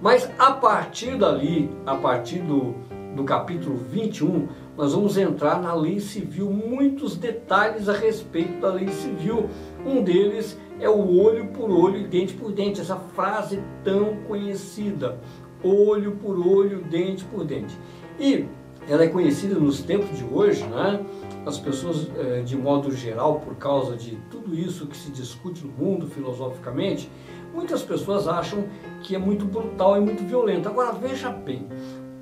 Mas 0.00 0.30
a 0.38 0.52
partir 0.52 1.16
dali, 1.16 1.70
a 1.84 1.94
partir 1.94 2.38
do, 2.38 2.74
do 3.14 3.24
capítulo 3.24 3.76
21, 3.76 4.48
nós 4.80 4.94
vamos 4.94 5.18
entrar 5.18 5.60
na 5.60 5.74
lei 5.74 6.00
civil, 6.00 6.48
muitos 6.48 7.14
detalhes 7.14 7.86
a 7.86 7.92
respeito 7.92 8.62
da 8.62 8.72
lei 8.72 8.88
civil. 8.88 9.50
Um 9.84 10.02
deles 10.02 10.56
é 10.80 10.88
o 10.88 11.20
olho 11.20 11.48
por 11.48 11.70
olho 11.70 11.98
e 11.98 12.06
dente 12.06 12.32
por 12.32 12.50
dente, 12.50 12.80
essa 12.80 12.96
frase 12.96 13.62
tão 13.84 14.16
conhecida: 14.26 15.18
olho 15.62 16.12
por 16.12 16.38
olho, 16.38 16.82
dente 16.84 17.26
por 17.26 17.44
dente. 17.44 17.78
E 18.18 18.46
ela 18.88 19.04
é 19.04 19.08
conhecida 19.08 19.54
nos 19.60 19.82
tempos 19.82 20.16
de 20.16 20.24
hoje, 20.24 20.64
né? 20.64 21.04
As 21.44 21.58
pessoas, 21.58 22.10
eh, 22.16 22.40
de 22.40 22.56
modo 22.56 22.90
geral, 22.90 23.38
por 23.40 23.56
causa 23.56 23.94
de 23.94 24.16
tudo 24.30 24.54
isso 24.54 24.86
que 24.86 24.96
se 24.96 25.10
discute 25.10 25.62
no 25.62 25.72
mundo 25.72 26.06
filosoficamente, 26.06 27.10
muitas 27.52 27.82
pessoas 27.82 28.26
acham 28.26 28.64
que 29.02 29.14
é 29.14 29.18
muito 29.18 29.44
brutal 29.44 29.98
e 29.98 30.00
muito 30.00 30.24
violento. 30.24 30.70
Agora 30.70 30.92
veja 30.92 31.28
bem, 31.28 31.66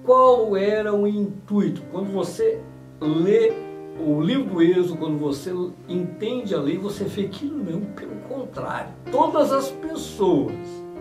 qual 0.08 0.56
era 0.56 0.94
o 0.94 1.06
intuito? 1.06 1.82
Quando 1.92 2.10
você 2.10 2.62
lê 2.98 3.52
o 4.00 4.22
livro 4.22 4.54
do 4.54 4.62
Êxodo, 4.62 4.96
quando 4.96 5.18
você 5.18 5.52
entende 5.86 6.54
a 6.54 6.58
lei, 6.58 6.78
você 6.78 7.04
vê 7.04 7.24
que 7.24 7.44
não, 7.44 7.82
pelo 7.92 8.16
contrário. 8.26 8.90
Todas 9.12 9.52
as 9.52 9.68
pessoas 9.68 10.54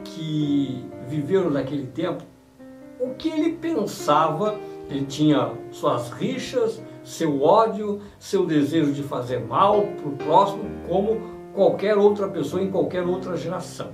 que 0.03 0.85
viveram 1.07 1.49
naquele 1.49 1.87
tempo, 1.87 2.21
o 2.99 3.11
que 3.11 3.29
ele 3.29 3.53
pensava, 3.53 4.59
ele 4.89 5.05
tinha 5.05 5.53
suas 5.71 6.09
rixas, 6.09 6.83
seu 7.01 7.41
ódio, 7.41 8.01
seu 8.19 8.45
desejo 8.45 8.91
de 8.91 9.03
fazer 9.03 9.39
mal 9.39 9.83
para 9.83 10.09
o 10.09 10.17
próximo, 10.17 10.65
como 10.85 11.21
qualquer 11.53 11.97
outra 11.97 12.27
pessoa 12.27 12.61
em 12.61 12.69
qualquer 12.69 13.03
outra 13.03 13.37
geração. 13.37 13.87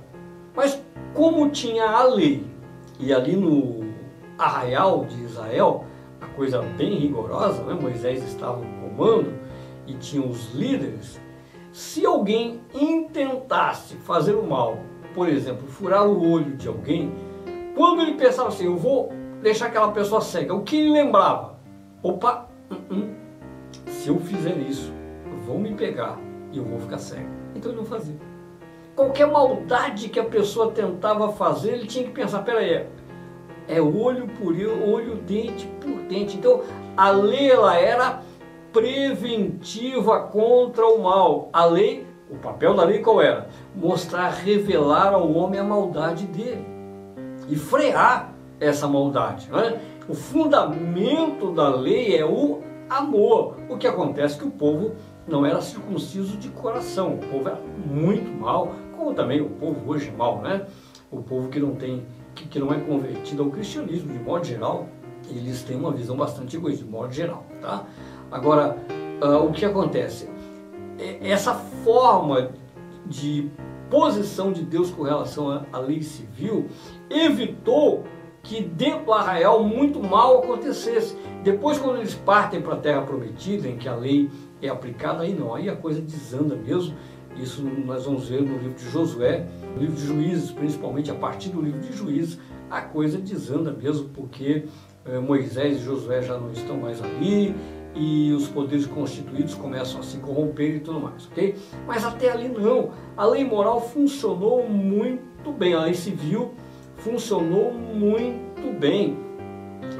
Mas 0.56 0.82
como 1.12 1.50
tinha 1.50 1.88
a 1.88 2.02
lei, 2.02 2.44
e 2.98 3.12
ali 3.12 3.36
no 3.36 3.83
arraial 4.38 5.04
de 5.04 5.22
Israel, 5.22 5.84
a 6.20 6.26
coisa 6.26 6.62
bem 6.62 6.98
rigorosa, 6.98 7.62
né? 7.64 7.74
Moisés 7.74 8.22
estava 8.24 8.58
no 8.58 8.88
comando 8.88 9.32
e 9.86 9.94
tinha 9.94 10.24
os 10.24 10.54
líderes, 10.54 11.20
se 11.72 12.06
alguém 12.06 12.60
intentasse 12.72 13.96
fazer 13.96 14.34
o 14.34 14.46
mal, 14.46 14.78
por 15.12 15.28
exemplo, 15.28 15.66
furar 15.66 16.06
o 16.06 16.30
olho 16.30 16.56
de 16.56 16.68
alguém, 16.68 17.12
quando 17.74 18.02
ele 18.02 18.14
pensava 18.14 18.48
assim, 18.48 18.66
eu 18.66 18.76
vou 18.76 19.12
deixar 19.42 19.66
aquela 19.66 19.90
pessoa 19.90 20.20
cega, 20.20 20.54
o 20.54 20.62
que 20.62 20.76
ele 20.76 20.90
lembrava? 20.90 21.58
Opa, 22.02 22.48
uh 22.70 22.74
-uh, 22.74 23.10
se 23.86 24.08
eu 24.08 24.18
fizer 24.20 24.56
isso, 24.58 24.92
vão 25.46 25.58
me 25.58 25.74
pegar 25.74 26.18
e 26.52 26.58
eu 26.58 26.64
vou 26.64 26.78
ficar 26.78 26.98
cego. 26.98 27.28
Então 27.54 27.72
ele 27.72 27.80
não 27.80 27.86
fazia. 27.86 28.16
Qualquer 28.94 29.26
maldade 29.26 30.08
que 30.08 30.20
a 30.20 30.24
pessoa 30.24 30.70
tentava 30.70 31.32
fazer, 31.32 31.72
ele 31.72 31.86
tinha 31.86 32.04
que 32.04 32.12
pensar, 32.12 32.42
peraí, 32.42 32.86
é 33.68 33.80
olho 33.80 34.28
por 34.38 34.54
olho, 34.54 35.16
dente 35.26 35.66
por 35.80 36.02
dente. 36.08 36.36
Então 36.36 36.62
a 36.96 37.10
lei 37.10 37.50
ela 37.50 37.76
era 37.76 38.22
preventiva 38.72 40.20
contra 40.20 40.86
o 40.86 41.02
mal. 41.02 41.48
A 41.52 41.64
lei, 41.64 42.06
o 42.30 42.36
papel 42.36 42.74
da 42.74 42.84
lei 42.84 42.98
qual 42.98 43.22
era? 43.22 43.48
Mostrar, 43.74 44.30
revelar 44.30 45.14
ao 45.14 45.32
homem 45.32 45.60
a 45.60 45.64
maldade 45.64 46.26
dele 46.26 46.66
e 47.48 47.56
frear 47.56 48.34
essa 48.60 48.88
maldade. 48.88 49.50
Né? 49.50 49.80
O 50.08 50.14
fundamento 50.14 51.52
da 51.52 51.68
lei 51.68 52.16
é 52.16 52.24
o 52.24 52.60
amor. 52.88 53.56
O 53.68 53.76
que 53.76 53.86
acontece 53.86 54.36
é 54.36 54.38
que 54.38 54.46
o 54.46 54.50
povo 54.50 54.92
não 55.26 55.44
era 55.46 55.60
circunciso 55.60 56.36
de 56.36 56.48
coração, 56.48 57.14
o 57.14 57.18
povo 57.18 57.48
era 57.48 57.58
muito 57.86 58.30
mal, 58.30 58.72
como 58.96 59.14
também 59.14 59.40
o 59.40 59.48
povo 59.48 59.90
hoje 59.90 60.10
é 60.10 60.16
mal, 60.16 60.42
né? 60.42 60.66
O 61.10 61.22
povo 61.22 61.48
que 61.48 61.58
não 61.58 61.74
tem, 61.74 62.04
que, 62.34 62.58
não 62.58 62.72
é 62.72 62.80
convertido 62.80 63.42
ao 63.42 63.50
cristianismo, 63.50 64.12
de 64.12 64.18
modo 64.18 64.44
geral, 64.44 64.88
eles 65.30 65.62
têm 65.62 65.76
uma 65.76 65.92
visão 65.92 66.16
bastante 66.16 66.56
egoísta, 66.56 66.84
de 66.84 66.90
modo 66.90 67.12
geral, 67.12 67.46
tá? 67.60 67.86
Agora, 68.30 68.76
uh, 69.22 69.46
o 69.46 69.52
que 69.52 69.64
acontece? 69.64 70.28
Essa 71.22 71.54
forma 71.54 72.50
de 73.06 73.50
posição 73.90 74.52
de 74.52 74.62
Deus 74.62 74.90
com 74.90 75.02
relação 75.02 75.66
à 75.72 75.78
lei 75.78 76.02
civil 76.02 76.66
evitou 77.10 78.04
que 78.42 78.62
dentro 78.62 79.06
do 79.06 79.12
arraial 79.12 79.64
muito 79.64 80.02
mal 80.02 80.38
acontecesse. 80.38 81.16
Depois, 81.42 81.78
quando 81.78 81.98
eles 81.98 82.14
partem 82.14 82.60
para 82.60 82.74
a 82.74 82.78
terra 82.78 83.02
prometida, 83.02 83.66
em 83.66 83.76
que 83.76 83.88
a 83.88 83.96
lei 83.96 84.30
é 84.60 84.68
aplicada, 84.68 85.22
aí 85.22 85.34
não, 85.34 85.54
aí 85.54 85.68
a 85.68 85.76
coisa 85.76 86.00
desanda 86.00 86.54
mesmo. 86.54 86.94
Isso 87.36 87.62
nós 87.62 88.04
vamos 88.04 88.28
ver 88.28 88.42
no 88.42 88.58
livro 88.58 88.74
de 88.74 88.90
Josué, 88.90 89.46
no 89.74 89.80
livro 89.80 89.96
de 89.96 90.06
Juízes, 90.06 90.50
principalmente 90.50 91.10
a 91.10 91.14
partir 91.14 91.50
do 91.50 91.60
livro 91.60 91.80
de 91.80 91.92
Juízes, 91.92 92.38
a 92.70 92.80
coisa 92.80 93.18
desanda 93.18 93.72
mesmo, 93.72 94.08
porque 94.08 94.66
eh, 95.04 95.18
Moisés 95.18 95.78
e 95.78 95.84
Josué 95.84 96.22
já 96.22 96.38
não 96.38 96.50
estão 96.50 96.76
mais 96.76 97.02
ali 97.02 97.54
e 97.94 98.32
os 98.32 98.48
poderes 98.48 98.86
constituídos 98.86 99.54
começam 99.54 100.00
a 100.00 100.02
se 100.02 100.18
corromper 100.18 100.76
e 100.76 100.80
tudo 100.80 101.00
mais, 101.00 101.26
ok? 101.26 101.54
Mas 101.86 102.04
até 102.04 102.30
ali 102.30 102.48
não. 102.48 102.90
A 103.16 103.24
lei 103.24 103.44
moral 103.44 103.80
funcionou 103.80 104.68
muito 104.68 105.52
bem, 105.52 105.74
a 105.74 105.82
lei 105.82 105.94
civil 105.94 106.54
funcionou 106.96 107.72
muito 107.72 108.78
bem. 108.78 109.16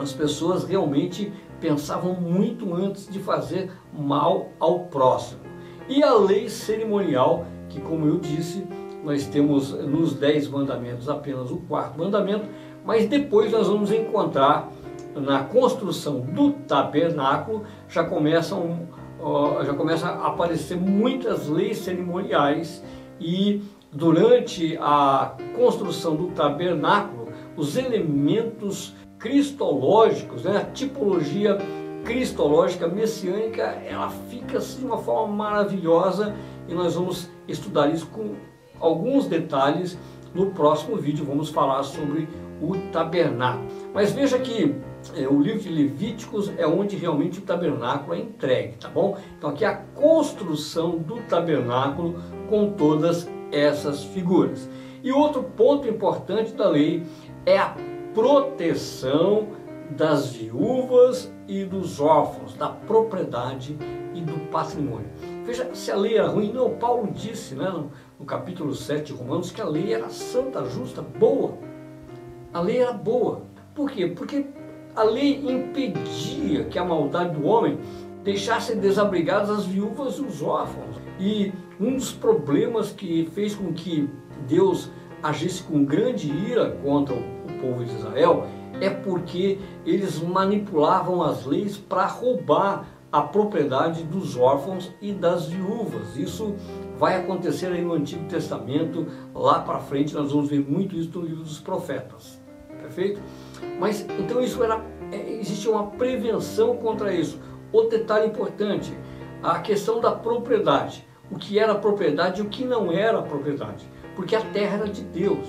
As 0.01 0.13
pessoas 0.13 0.65
realmente 0.65 1.33
pensavam 1.61 2.15
muito 2.15 2.75
antes 2.75 3.09
de 3.09 3.19
fazer 3.21 3.71
mal 3.93 4.49
ao 4.59 4.81
próximo. 4.87 5.44
E 5.89 6.03
a 6.03 6.15
lei 6.15 6.49
cerimonial, 6.49 7.47
que 7.69 7.81
como 7.81 8.07
eu 8.07 8.19
disse, 8.19 8.67
nós 9.05 9.27
temos 9.27 9.73
nos 9.73 10.15
dez 10.15 10.49
mandamentos 10.49 11.09
apenas 11.09 11.51
o 11.51 11.59
quarto 11.59 11.99
mandamento, 11.99 12.47
mas 12.85 13.07
depois 13.07 13.53
nós 13.53 13.69
vamos 13.69 13.93
encontrar 13.93 14.71
na 15.15 15.45
construção 15.45 16.21
do 16.21 16.53
tabernáculo 16.53 17.65
já 17.89 18.03
começam 18.03 18.89
já 19.65 19.73
começa 19.73 20.09
a 20.09 20.27
aparecer 20.27 20.77
muitas 20.77 21.49
leis 21.49 21.79
cerimoniais 21.79 22.83
e 23.19 23.63
durante 23.91 24.77
a 24.81 25.35
construção 25.57 26.17
do 26.17 26.27
tabernáculo, 26.33 27.29
os 27.57 27.77
elementos 27.77 28.95
cristológicos, 29.19 30.43
né, 30.43 30.59
a 30.59 30.65
tipologia 30.65 31.57
cristológica 32.05 32.87
messiânica, 32.87 33.63
ela 33.87 34.11
fica 34.29 34.59
assim 34.59 34.81
de 34.81 34.85
uma 34.85 34.99
forma 34.99 35.35
maravilhosa 35.35 36.35
e 36.69 36.75
nós 36.75 36.95
vamos 36.95 37.31
estudar 37.49 37.89
isso 37.89 38.07
com 38.09 38.35
alguns 38.79 39.27
detalhes 39.27 39.99
no 40.35 40.51
próximo 40.51 40.97
vídeo. 40.97 41.25
Vamos 41.25 41.49
falar 41.49 41.83
sobre 41.83 42.29
o 42.61 42.77
tabernáculo. 42.93 43.67
Mas 43.93 44.13
veja 44.13 44.39
que 44.39 44.75
é, 45.17 45.27
o 45.27 45.41
livro 45.41 45.61
de 45.61 45.69
Levíticos 45.69 46.53
é 46.57 46.67
onde 46.67 46.97
realmente 46.97 47.39
o 47.39 47.43
tabernáculo 47.43 48.15
é 48.15 48.21
entregue, 48.21 48.77
tá 48.77 48.89
bom? 48.89 49.19
Então 49.37 49.51
aqui 49.51 49.65
é 49.65 49.69
a 49.69 49.77
construção 49.77 50.99
do 50.99 51.17
tabernáculo 51.23 52.23
com 52.49 52.73
todas 52.73 53.29
essas 53.51 54.05
figuras. 54.05 54.69
E 55.03 55.13
outro 55.13 55.43
ponto 55.43 55.89
importante 55.89 56.53
da 56.55 56.69
lei 56.69 57.03
é 57.45 57.59
a 57.59 57.77
proteção 58.15 59.49
das 59.91 60.33
viúvas 60.33 61.33
e 61.47 61.65
dos 61.65 62.01
órfãos, 62.01 62.55
da 62.55 62.69
propriedade 62.69 63.77
e 64.15 64.21
do 64.21 64.39
patrimônio. 64.51 65.09
Veja 65.45 65.75
se 65.75 65.91
a 65.91 65.97
lei 65.97 66.17
era 66.17 66.29
ruim. 66.29 66.53
Não, 66.53 66.71
Paulo 66.71 67.11
disse 67.13 67.55
né, 67.55 67.69
no, 67.69 67.91
no 68.19 68.25
capítulo 68.25 68.75
7 68.75 69.13
de 69.13 69.13
Romanos 69.13 69.51
que 69.51 69.61
a 69.61 69.67
lei 69.67 69.93
era 69.93 70.09
santa, 70.09 70.65
justa, 70.65 71.03
boa. 71.03 71.59
A 72.53 72.61
lei 72.61 72.79
era 72.79 72.93
boa. 72.93 73.43
Por 73.75 73.91
quê? 73.91 74.07
Porque 74.07 74.47
a 74.97 75.03
lei 75.03 75.45
impedia 75.45 76.65
que 76.65 76.79
a 76.79 76.85
maldade 76.85 77.39
do 77.39 77.47
homem 77.47 77.79
deixasse 78.23 78.75
desabrigadas 78.75 79.51
as 79.51 79.67
viúvas 79.67 80.17
e 80.17 80.23
os 80.23 80.43
órfãos. 80.43 80.97
E 81.21 81.53
um 81.79 81.95
dos 81.97 82.13
problemas 82.13 82.91
que 82.91 83.29
fez 83.35 83.55
com 83.55 83.73
que 83.73 84.09
Deus 84.49 84.91
agisse 85.23 85.63
com 85.63 85.85
grande 85.85 86.31
ira 86.31 86.71
contra 86.83 87.15
o 87.15 87.61
povo 87.61 87.85
de 87.85 87.95
Israel 87.95 88.47
é 88.81 88.91
porque 88.91 89.59
eles 89.85 90.21
manipulavam 90.21 91.23
as 91.23 91.45
leis 91.45 91.77
para 91.77 92.07
roubar 92.07 92.87
a 93.11 93.23
propriedade 93.23 94.03
dos 94.03 94.37
órfãos 94.37 94.91
e 95.01 95.13
das 95.13 95.47
viúvas. 95.47 96.17
Isso 96.17 96.55
vai 96.99 97.17
acontecer 97.17 97.67
aí 97.67 97.83
no 97.83 97.93
Antigo 97.93 98.25
Testamento, 98.25 99.07
lá 99.35 99.61
para 99.61 99.79
frente 99.79 100.15
nós 100.15 100.33
vamos 100.33 100.49
ver 100.49 100.61
muito 100.61 100.97
isso 100.97 101.19
no 101.19 101.25
livro 101.25 101.45
dos 101.45 101.61
profetas. 101.61 102.41
Perfeito? 102.81 103.21
Mas 103.79 104.05
então 104.19 104.43
isso 104.43 104.63
era 104.63 104.85
é, 105.13 105.33
existia 105.35 105.71
uma 105.71 105.87
prevenção 105.87 106.77
contra 106.77 107.15
isso. 107.15 107.39
Outro 107.73 107.99
detalhe 107.99 108.27
importante, 108.27 108.97
a 109.43 109.61
questão 109.61 110.01
da 110.01 110.13
propriedade 110.13 111.07
o 111.31 111.39
que 111.39 111.59
era 111.59 111.75
propriedade 111.75 112.41
e 112.41 112.45
o 112.45 112.49
que 112.49 112.65
não 112.65 112.93
era 112.93 113.21
propriedade, 113.23 113.85
porque 114.15 114.37
a 114.37 114.41
terra 114.41 114.79
era 114.79 114.89
de 114.89 115.03
Deus. 115.03 115.47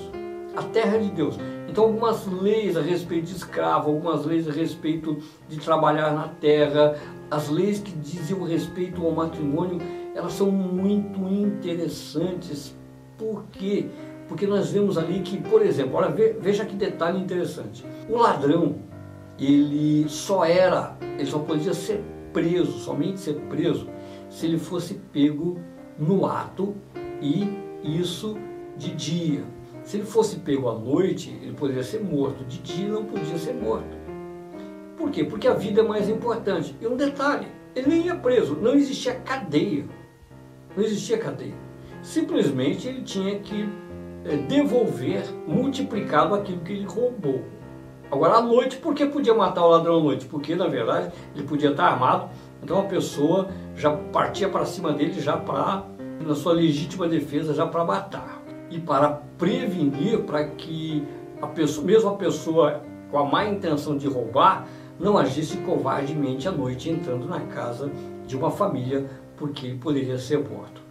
A 0.55 0.63
terra 0.63 0.95
é 0.95 0.99
de 0.99 1.11
Deus. 1.11 1.37
Então, 1.75 1.87
algumas 1.87 2.25
leis 2.25 2.77
a 2.77 2.81
respeito 2.81 3.25
de 3.25 3.35
escravo, 3.35 3.89
algumas 3.89 4.25
leis 4.25 4.47
a 4.47 4.51
respeito 4.53 5.17
de 5.49 5.59
trabalhar 5.59 6.13
na 6.13 6.29
terra, 6.29 6.95
as 7.29 7.49
leis 7.49 7.79
que 7.79 7.91
diziam 7.91 8.45
respeito 8.45 9.05
ao 9.05 9.11
matrimônio, 9.11 9.81
elas 10.15 10.31
são 10.31 10.49
muito 10.49 11.19
interessantes. 11.27 12.73
Por 13.17 13.43
quê? 13.51 13.87
Porque 14.25 14.47
nós 14.47 14.71
vemos 14.71 14.97
ali 14.97 15.19
que, 15.19 15.37
por 15.37 15.61
exemplo, 15.61 15.97
olha, 15.97 16.15
veja 16.39 16.63
que 16.63 16.77
detalhe 16.77 17.19
interessante. 17.19 17.85
O 18.09 18.19
ladrão, 18.19 18.77
ele 19.37 20.07
só 20.07 20.45
era, 20.45 20.95
ele 21.19 21.25
só 21.25 21.39
podia 21.39 21.73
ser 21.73 22.01
preso, 22.31 22.71
somente 22.79 23.19
ser 23.19 23.35
preso, 23.49 23.89
se 24.29 24.45
ele 24.45 24.57
fosse 24.57 24.93
pego 25.11 25.59
no 25.99 26.25
ato 26.25 26.73
e 27.21 27.49
isso 27.83 28.37
de 28.77 28.95
dia. 28.95 29.54
Se 29.85 29.97
ele 29.97 30.05
fosse 30.05 30.39
pego 30.39 30.67
à 30.67 30.77
noite, 30.77 31.29
ele 31.41 31.53
poderia 31.53 31.83
ser 31.83 32.03
morto. 32.03 32.43
De 32.43 32.57
dia 32.57 32.89
não 32.89 33.05
podia 33.05 33.37
ser 33.37 33.53
morto. 33.53 33.95
Por 34.97 35.11
quê? 35.11 35.23
Porque 35.23 35.47
a 35.47 35.53
vida 35.53 35.81
é 35.81 35.83
mais 35.83 36.09
importante. 36.09 36.75
E 36.81 36.87
um 36.87 36.97
detalhe, 36.97 37.47
ele 37.73 37.87
nem 37.87 38.05
ia 38.07 38.15
preso, 38.15 38.55
não 38.55 38.73
existia 38.73 39.15
cadeia. 39.15 39.85
Não 40.75 40.83
existia 40.83 41.17
cadeia. 41.17 41.55
Simplesmente 42.01 42.87
ele 42.87 43.03
tinha 43.03 43.39
que 43.39 43.69
é, 44.25 44.35
devolver 44.35 45.23
multiplicado 45.47 46.35
aquilo 46.35 46.61
que 46.61 46.73
ele 46.73 46.85
roubou. 46.85 47.45
Agora 48.11 48.35
à 48.35 48.41
noite, 48.41 48.77
por 48.77 48.93
que 48.93 49.05
podia 49.05 49.33
matar 49.33 49.65
o 49.65 49.69
ladrão 49.69 49.99
à 49.99 50.03
noite? 50.03 50.25
Porque 50.25 50.55
na 50.55 50.67
verdade 50.67 51.11
ele 51.35 51.45
podia 51.45 51.71
estar 51.71 51.85
armado 51.85 52.29
então 52.65 52.79
a 52.79 52.83
pessoa 52.83 53.49
já 53.75 53.91
partia 53.91 54.49
para 54.49 54.65
cima 54.65 54.91
dele 54.91 55.21
já 55.21 55.37
para, 55.37 55.85
na 56.25 56.33
sua 56.33 56.53
legítima 56.53 57.07
defesa, 57.07 57.53
já 57.53 57.67
para 57.67 57.85
matar. 57.85 58.44
E 58.69 58.79
para 58.79 59.21
prevenir, 59.37 60.19
para 60.23 60.45
que 60.45 61.05
a 61.41 61.47
pessoa, 61.47 61.85
mesmo 61.85 62.09
a 62.09 62.15
pessoa 62.15 62.81
com 63.11 63.19
a 63.19 63.25
má 63.25 63.45
intenção 63.45 63.97
de 63.97 64.07
roubar, 64.07 64.65
não 64.99 65.17
agisse 65.17 65.57
covardemente 65.57 66.47
à 66.47 66.51
noite 66.51 66.89
entrando 66.89 67.27
na 67.27 67.41
casa 67.41 67.91
de 68.25 68.35
uma 68.35 68.49
família 68.49 69.05
porque 69.37 69.67
ele 69.67 69.77
poderia 69.77 70.17
ser 70.17 70.39
morto. 70.39 70.81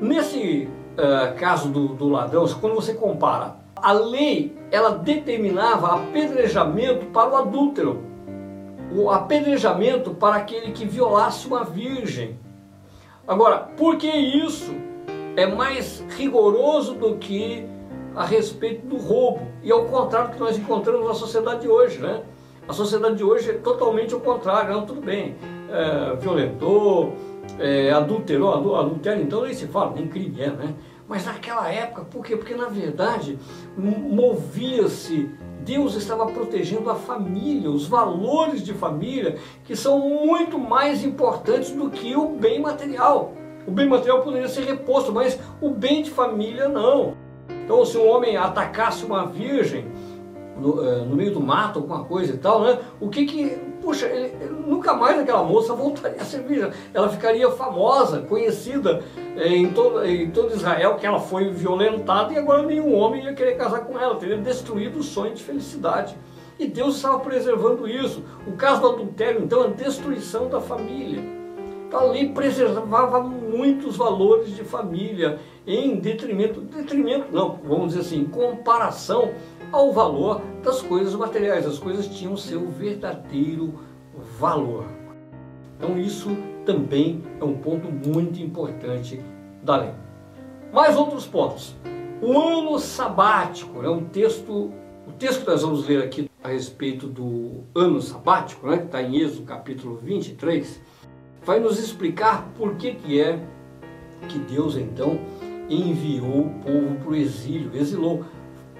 Nesse 0.00 0.68
uh, 0.96 1.34
caso 1.38 1.68
do, 1.68 1.88
do 1.88 2.08
ladrão, 2.08 2.46
quando 2.60 2.74
você 2.74 2.94
compara, 2.94 3.56
a 3.74 3.92
lei 3.92 4.56
ela 4.70 4.90
determinava 4.90 5.94
apedrejamento 5.94 7.06
para 7.06 7.30
o 7.30 7.36
adúltero, 7.36 8.02
o 8.94 9.10
apedrejamento 9.10 10.12
para 10.12 10.36
aquele 10.36 10.72
que 10.72 10.84
violasse 10.84 11.46
uma 11.46 11.64
virgem. 11.64 12.38
Agora, 13.26 13.58
por 13.58 13.96
que 13.96 14.08
isso 14.08 14.72
é 15.36 15.46
mais 15.46 16.02
rigoroso 16.16 16.94
do 16.94 17.16
que 17.16 17.66
a 18.14 18.24
respeito 18.24 18.86
do 18.86 18.96
roubo? 18.96 19.46
E 19.62 19.70
ao 19.70 19.84
contrário 19.84 20.30
do 20.30 20.34
que 20.34 20.40
nós 20.40 20.56
encontramos 20.56 21.06
na 21.06 21.14
sociedade 21.14 21.60
de 21.60 21.68
hoje, 21.68 21.98
né? 21.98 22.22
A 22.66 22.72
sociedade 22.72 23.16
de 23.16 23.22
hoje 23.22 23.50
é 23.50 23.54
totalmente 23.54 24.14
o 24.14 24.20
contrário, 24.20 24.74
não, 24.74 24.84
tudo 24.84 25.00
bem, 25.00 25.36
é, 25.70 26.16
violentou, 26.16 27.14
é, 27.60 27.92
adulterou, 27.92 28.74
adultério 28.74 29.22
então 29.22 29.42
nem 29.42 29.54
se 29.54 29.66
fala, 29.66 29.92
nem 29.94 30.08
crime 30.08 30.40
é, 30.40 30.50
né? 30.50 30.74
Mas 31.06 31.24
naquela 31.24 31.70
época, 31.70 32.02
por 32.02 32.24
quê? 32.24 32.34
Porque 32.36 32.54
na 32.54 32.66
verdade 32.66 33.38
movia-se, 33.76 35.30
Deus 35.60 35.94
estava 35.94 36.26
protegendo 36.26 36.90
a 36.90 36.94
família, 36.96 37.70
os 37.70 37.86
valores 37.86 38.64
de 38.64 38.72
família, 38.72 39.36
que 39.64 39.76
são 39.76 39.98
muito 39.98 40.58
mais 40.58 41.04
importantes 41.04 41.70
do 41.70 41.90
que 41.90 42.16
o 42.16 42.30
bem 42.30 42.60
material. 42.60 43.32
O 43.66 43.70
bem 43.70 43.88
material 43.88 44.22
poderia 44.22 44.48
ser 44.48 44.64
reposto, 44.64 45.12
mas 45.12 45.38
o 45.60 45.70
bem 45.70 46.02
de 46.02 46.10
família 46.10 46.68
não. 46.68 47.14
Então, 47.64 47.84
se 47.84 47.98
um 47.98 48.06
homem 48.08 48.36
atacasse 48.36 49.04
uma 49.04 49.26
virgem, 49.26 49.86
no, 50.58 50.80
uh, 50.80 51.04
no, 51.04 51.16
meio 51.16 51.32
do 51.32 51.40
mato, 51.40 51.78
alguma 51.78 52.04
coisa 52.04 52.32
e 52.32 52.38
tal, 52.38 52.62
né? 52.62 52.78
O 53.00 53.08
que 53.08 53.26
que, 53.26 53.58
puxa, 53.82 54.06
ele, 54.06 54.32
nunca 54.66 54.94
mais 54.94 55.18
aquela 55.18 55.42
moça 55.42 55.74
voltaria 55.74 56.20
a 56.20 56.24
ser 56.24 56.42
virgem. 56.42 56.70
Ela 56.94 57.08
ficaria 57.08 57.50
famosa, 57.50 58.22
conhecida 58.22 59.02
eh, 59.36 59.48
em, 59.48 59.70
todo, 59.70 60.04
em 60.04 60.30
todo 60.30 60.54
Israel, 60.54 60.94
que 60.96 61.06
ela 61.06 61.20
foi 61.20 61.50
violentada 61.50 62.32
e 62.32 62.38
agora 62.38 62.62
nenhum 62.62 62.94
homem 62.94 63.24
ia 63.24 63.34
querer 63.34 63.56
casar 63.56 63.80
com 63.80 63.98
ela, 63.98 64.16
teria 64.16 64.38
destruído 64.38 64.98
o 64.98 65.02
sonho 65.02 65.34
de 65.34 65.42
felicidade. 65.42 66.16
E 66.58 66.66
Deus 66.66 66.96
estava 66.96 67.18
preservando 67.20 67.86
isso. 67.86 68.24
O 68.46 68.52
caso 68.52 68.80
do 68.80 68.88
adultério, 68.88 69.42
então, 69.44 69.62
é 69.62 69.66
a 69.66 69.70
destruição 69.70 70.48
da 70.48 70.58
família. 70.58 71.35
Então, 71.86 72.00
a 72.00 72.04
lei 72.04 72.30
preservava 72.30 73.20
muitos 73.20 73.96
valores 73.96 74.54
de 74.54 74.64
família 74.64 75.38
em 75.66 75.96
detrimento, 75.96 76.60
detrimento 76.60 77.26
não, 77.32 77.60
vamos 77.64 77.88
dizer 77.88 78.00
assim, 78.00 78.20
em 78.22 78.24
comparação 78.24 79.32
ao 79.70 79.92
valor 79.92 80.40
das 80.64 80.82
coisas 80.82 81.14
materiais. 81.14 81.66
As 81.66 81.78
coisas 81.78 82.08
tinham 82.08 82.36
seu 82.36 82.68
verdadeiro 82.68 83.74
valor. 84.38 84.84
Então 85.76 85.98
isso 85.98 86.36
também 86.64 87.22
é 87.40 87.44
um 87.44 87.54
ponto 87.54 87.88
muito 87.88 88.40
importante 88.40 89.20
da 89.62 89.76
lei. 89.76 89.90
Mais 90.72 90.96
outros 90.96 91.26
pontos. 91.26 91.76
O 92.20 92.38
ano 92.38 92.78
sabático 92.78 93.82
é 93.84 93.90
um 93.90 94.04
texto, 94.04 94.72
o 95.06 95.12
texto 95.18 95.44
que 95.44 95.50
nós 95.50 95.62
vamos 95.62 95.86
ler 95.86 96.02
aqui 96.02 96.30
a 96.42 96.48
respeito 96.48 97.06
do 97.06 97.64
ano 97.74 98.00
sabático, 98.00 98.66
né, 98.66 98.78
que 98.78 98.84
está 98.86 99.02
em 99.02 99.16
Êxodo 99.16 99.42
capítulo 99.42 99.96
23, 99.96 100.80
vai 101.46 101.60
nos 101.60 101.78
explicar 101.78 102.50
por 102.58 102.74
que, 102.74 102.96
que 102.96 103.20
é 103.20 103.40
que 104.28 104.36
Deus 104.40 104.76
então 104.76 105.20
enviou 105.70 106.40
o 106.40 106.50
povo 106.60 106.96
para 106.96 107.10
o 107.10 107.14
exílio, 107.14 107.70
exilou. 107.72 108.24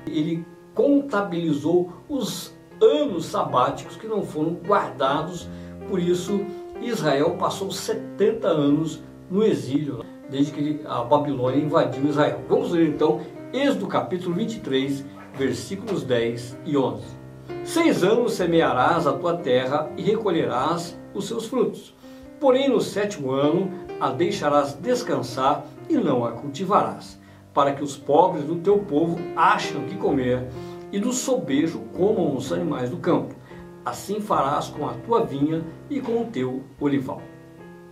Ele 0.04 0.44
contabilizou 0.74 1.92
os 2.08 2.52
anos 2.82 3.26
sabáticos 3.26 3.96
que 3.96 4.08
não 4.08 4.22
foram 4.22 4.54
guardados, 4.66 5.48
por 5.88 6.00
isso 6.00 6.40
Israel 6.82 7.36
passou 7.38 7.70
70 7.70 8.48
anos 8.48 9.00
no 9.30 9.44
exílio, 9.44 10.04
desde 10.28 10.52
que 10.52 10.80
a 10.86 11.02
Babilônia 11.04 11.60
invadiu 11.60 12.08
Israel. 12.08 12.40
Vamos 12.48 12.72
ler 12.72 12.88
então 12.88 13.20
Êxodo 13.52 13.86
capítulo 13.86 14.34
23, 14.34 15.04
versículos 15.38 16.02
10 16.02 16.58
e 16.66 16.76
11. 16.76 17.02
Seis 17.64 18.02
anos 18.02 18.32
semearás 18.32 19.06
a 19.06 19.12
tua 19.12 19.36
terra 19.36 19.88
e 19.96 20.02
recolherás 20.02 20.98
os 21.14 21.26
seus 21.26 21.46
frutos. 21.46 21.95
Porém, 22.40 22.68
no 22.68 22.80
sétimo 22.80 23.30
ano 23.30 23.70
a 24.00 24.10
deixarás 24.10 24.74
descansar 24.74 25.64
e 25.88 25.94
não 25.94 26.24
a 26.24 26.32
cultivarás 26.32 27.18
para 27.56 27.72
que 27.72 27.82
os 27.82 27.96
pobres 27.96 28.44
do 28.44 28.56
teu 28.56 28.80
povo 28.80 29.18
achem 29.34 29.78
o 29.78 29.86
que 29.86 29.96
comer, 29.96 30.46
e 30.92 31.00
do 31.00 31.10
sobejo 31.10 31.80
comam 31.96 32.36
os 32.36 32.52
animais 32.52 32.90
do 32.90 32.98
campo. 32.98 33.34
Assim 33.82 34.20
farás 34.20 34.68
com 34.68 34.86
a 34.86 34.92
tua 34.92 35.24
vinha 35.24 35.64
e 35.88 35.98
com 35.98 36.20
o 36.20 36.26
teu 36.26 36.62
olival. 36.78 37.22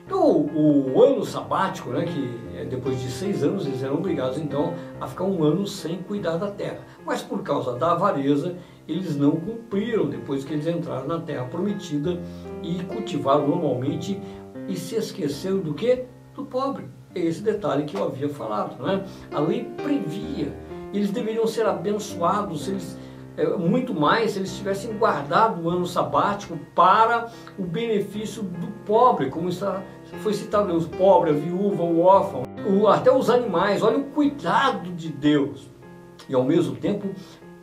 Então, 0.05 0.21
o, 0.21 0.93
o 0.93 1.03
ano 1.03 1.25
sabático, 1.25 1.89
né, 1.89 2.05
que 2.05 2.59
é 2.59 2.67
depois 2.67 3.01
de 3.01 3.11
seis 3.11 3.43
anos, 3.43 3.67
eles 3.67 3.83
eram 3.83 3.95
obrigados 3.95 4.37
então 4.37 4.75
a 5.01 5.07
ficar 5.07 5.25
um 5.25 5.43
ano 5.43 5.67
sem 5.67 5.97
cuidar 6.03 6.37
da 6.37 6.51
terra. 6.51 6.81
Mas 7.07 7.23
por 7.23 7.43
causa 7.43 7.73
da 7.73 7.93
avareza, 7.93 8.57
eles 8.87 9.17
não 9.17 9.33
cumpriram 9.33 10.09
depois 10.09 10.45
que 10.45 10.53
eles 10.53 10.67
entraram 10.67 11.07
na 11.07 11.21
terra 11.21 11.45
prometida 11.47 12.21
e 12.63 12.83
cultivaram 12.85 13.49
normalmente 13.49 14.21
e 14.69 14.77
se 14.77 14.97
esqueceram 14.97 15.59
do 15.59 15.75
que? 15.75 16.05
Do 16.35 16.45
pobre 16.45 16.87
esse 17.15 17.43
detalhe 17.43 17.85
que 17.85 17.97
eu 17.97 18.05
havia 18.05 18.29
falado. 18.29 18.83
Né? 18.83 19.05
A 19.33 19.41
lei 19.41 19.65
previa, 19.77 20.53
eles 20.93 21.11
deveriam 21.11 21.47
ser 21.47 21.67
abençoados, 21.67 22.69
eles, 22.69 22.99
é, 23.37 23.47
muito 23.57 23.95
mais 23.95 24.33
se 24.33 24.39
eles 24.39 24.57
tivessem 24.57 24.97
guardado 24.97 25.63
o 25.63 25.71
ano 25.71 25.87
sabático 25.87 26.59
para 26.75 27.29
o 27.59 27.63
benefício 27.63 28.43
do 28.43 28.67
pobre, 28.85 29.31
como 29.31 29.49
está, 29.49 29.83
foi 30.23 30.35
citado, 30.35 30.75
os 30.75 30.87
pobres, 30.87 31.37
a 31.37 31.39
viúva, 31.39 31.83
o 31.83 32.01
órfão, 32.01 32.43
o, 32.67 32.87
até 32.89 33.13
os 33.13 33.31
animais. 33.31 33.83
Olha 33.83 33.99
o 33.99 34.05
cuidado 34.05 34.91
de 34.93 35.09
Deus. 35.09 35.69
E 36.29 36.35
ao 36.35 36.45
mesmo 36.45 36.77
tempo 36.77 37.09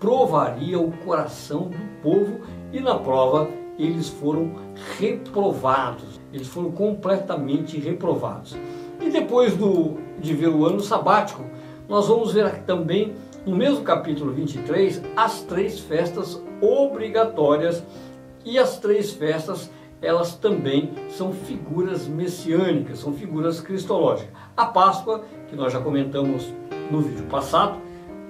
provaria 0.01 0.79
o 0.79 0.91
coração 0.91 1.69
do 1.69 2.01
povo 2.01 2.41
e 2.73 2.79
na 2.81 2.95
prova 2.95 3.47
eles 3.77 4.09
foram 4.09 4.51
reprovados, 4.97 6.19
eles 6.33 6.47
foram 6.47 6.71
completamente 6.71 7.79
reprovados. 7.79 8.57
E 8.99 9.09
depois 9.09 9.55
do, 9.55 9.97
de 10.19 10.33
ver 10.33 10.49
o 10.49 10.65
ano 10.65 10.81
sabático, 10.81 11.43
nós 11.87 12.07
vamos 12.07 12.33
ver 12.33 12.63
também, 12.63 13.13
no 13.45 13.55
mesmo 13.55 13.83
capítulo 13.83 14.31
23, 14.31 15.01
as 15.15 15.41
três 15.43 15.79
festas 15.79 16.41
obrigatórias. 16.59 17.83
E 18.43 18.57
as 18.57 18.79
três 18.79 19.11
festas, 19.11 19.71
elas 20.01 20.35
também 20.35 20.91
são 21.09 21.31
figuras 21.31 22.07
messiânicas, 22.07 22.99
são 22.99 23.13
figuras 23.13 23.61
cristológicas. 23.61 24.33
A 24.57 24.65
Páscoa, 24.65 25.23
que 25.47 25.55
nós 25.55 25.71
já 25.71 25.79
comentamos 25.79 26.51
no 26.89 27.01
vídeo 27.01 27.25
passado, 27.25 27.77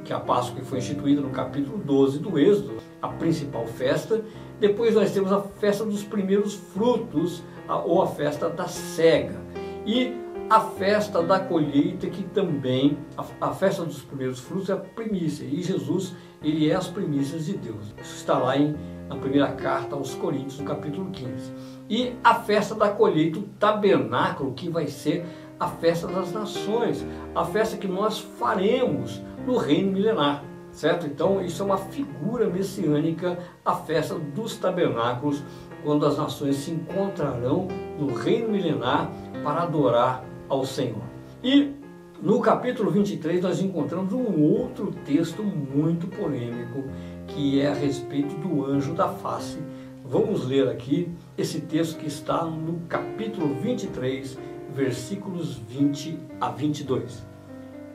que 0.04 0.14
é 0.14 0.16
a 0.16 0.20
Páscoa 0.20 0.60
que 0.60 0.66
foi 0.66 0.80
instituída 0.80 1.22
no 1.22 1.30
capítulo 1.30 1.78
12 1.78 2.20
do 2.20 2.38
Êxodo, 2.38 2.78
a 3.02 3.08
principal 3.08 3.66
festa. 3.68 4.24
Depois 4.60 4.96
nós 4.96 5.12
temos 5.12 5.32
a 5.32 5.42
festa 5.42 5.84
dos 5.84 6.04
primeiros 6.04 6.56
frutos, 6.56 7.44
ou 7.86 8.02
a 8.02 8.08
festa 8.08 8.50
da 8.50 8.68
cega. 8.68 9.40
E 9.86 10.14
a 10.50 10.60
festa 10.60 11.24
da 11.24 11.40
colheita, 11.40 12.08
que 12.08 12.24
também, 12.24 12.98
a, 13.40 13.52
festa 13.52 13.86
dos 13.86 14.02
primeiros 14.02 14.40
frutos 14.40 14.70
é 14.70 14.74
a 14.74 14.78
primícia, 14.78 15.46
e 15.46 15.64
Jesus, 15.64 16.14
ele 16.44 16.70
é 16.70 16.76
as 16.76 16.88
primícias 16.88 17.46
de 17.46 17.54
Deus. 17.54 17.94
Isso 18.02 18.16
está 18.18 18.38
lá 18.38 18.58
em, 18.58 18.76
na 19.08 19.16
primeira 19.16 19.50
carta 19.54 19.96
aos 19.96 20.14
Coríntios, 20.14 20.60
no 20.60 20.66
capítulo 20.66 21.10
15. 21.10 21.54
E 21.90 22.14
a 22.22 22.36
festa 22.36 22.76
da 22.76 22.90
colheita, 22.90 23.40
o 23.40 23.44
tabernáculo, 23.44 24.54
que 24.54 24.70
vai 24.70 24.88
ser 24.88 25.26
a 25.62 25.68
festa 25.68 26.08
das 26.08 26.32
nações, 26.32 27.06
a 27.36 27.46
festa 27.46 27.78
que 27.78 27.88
nós 27.88 28.18
faremos 28.18 29.22
no 29.46 29.58
reino 29.58 29.92
milenar, 29.92 30.44
certo? 30.72 31.06
Então, 31.06 31.40
isso 31.40 31.62
é 31.62 31.66
uma 31.68 31.78
figura 31.78 32.50
messiânica, 32.50 33.38
a 33.64 33.76
festa 33.76 34.16
dos 34.16 34.58
tabernáculos, 34.58 35.44
quando 35.84 36.04
as 36.08 36.18
nações 36.18 36.56
se 36.56 36.72
encontrarão 36.72 37.68
no 38.00 38.12
reino 38.12 38.50
milenar 38.50 39.12
para 39.44 39.62
adorar 39.62 40.24
ao 40.50 40.66
Senhor. 40.66 41.04
E 41.44 41.76
no 42.20 42.42
capítulo 42.42 42.90
23 42.90 43.44
nós 43.44 43.62
encontramos 43.62 44.14
um 44.14 44.42
outro 44.42 44.92
texto 45.06 45.44
muito 45.44 46.08
polêmico, 46.08 46.86
que 47.28 47.62
é 47.62 47.68
a 47.68 47.74
respeito 47.76 48.34
do 48.36 48.66
anjo 48.66 48.96
da 48.96 49.10
face. 49.10 49.60
Vamos 50.04 50.46
ler 50.46 50.68
aqui 50.68 51.10
esse 51.38 51.62
texto 51.62 51.98
que 51.98 52.08
está 52.08 52.44
no 52.44 52.82
capítulo 52.90 53.56
23, 53.62 54.38
versículos 54.74 55.56
20 55.56 56.18
a 56.40 56.50
22. 56.50 57.26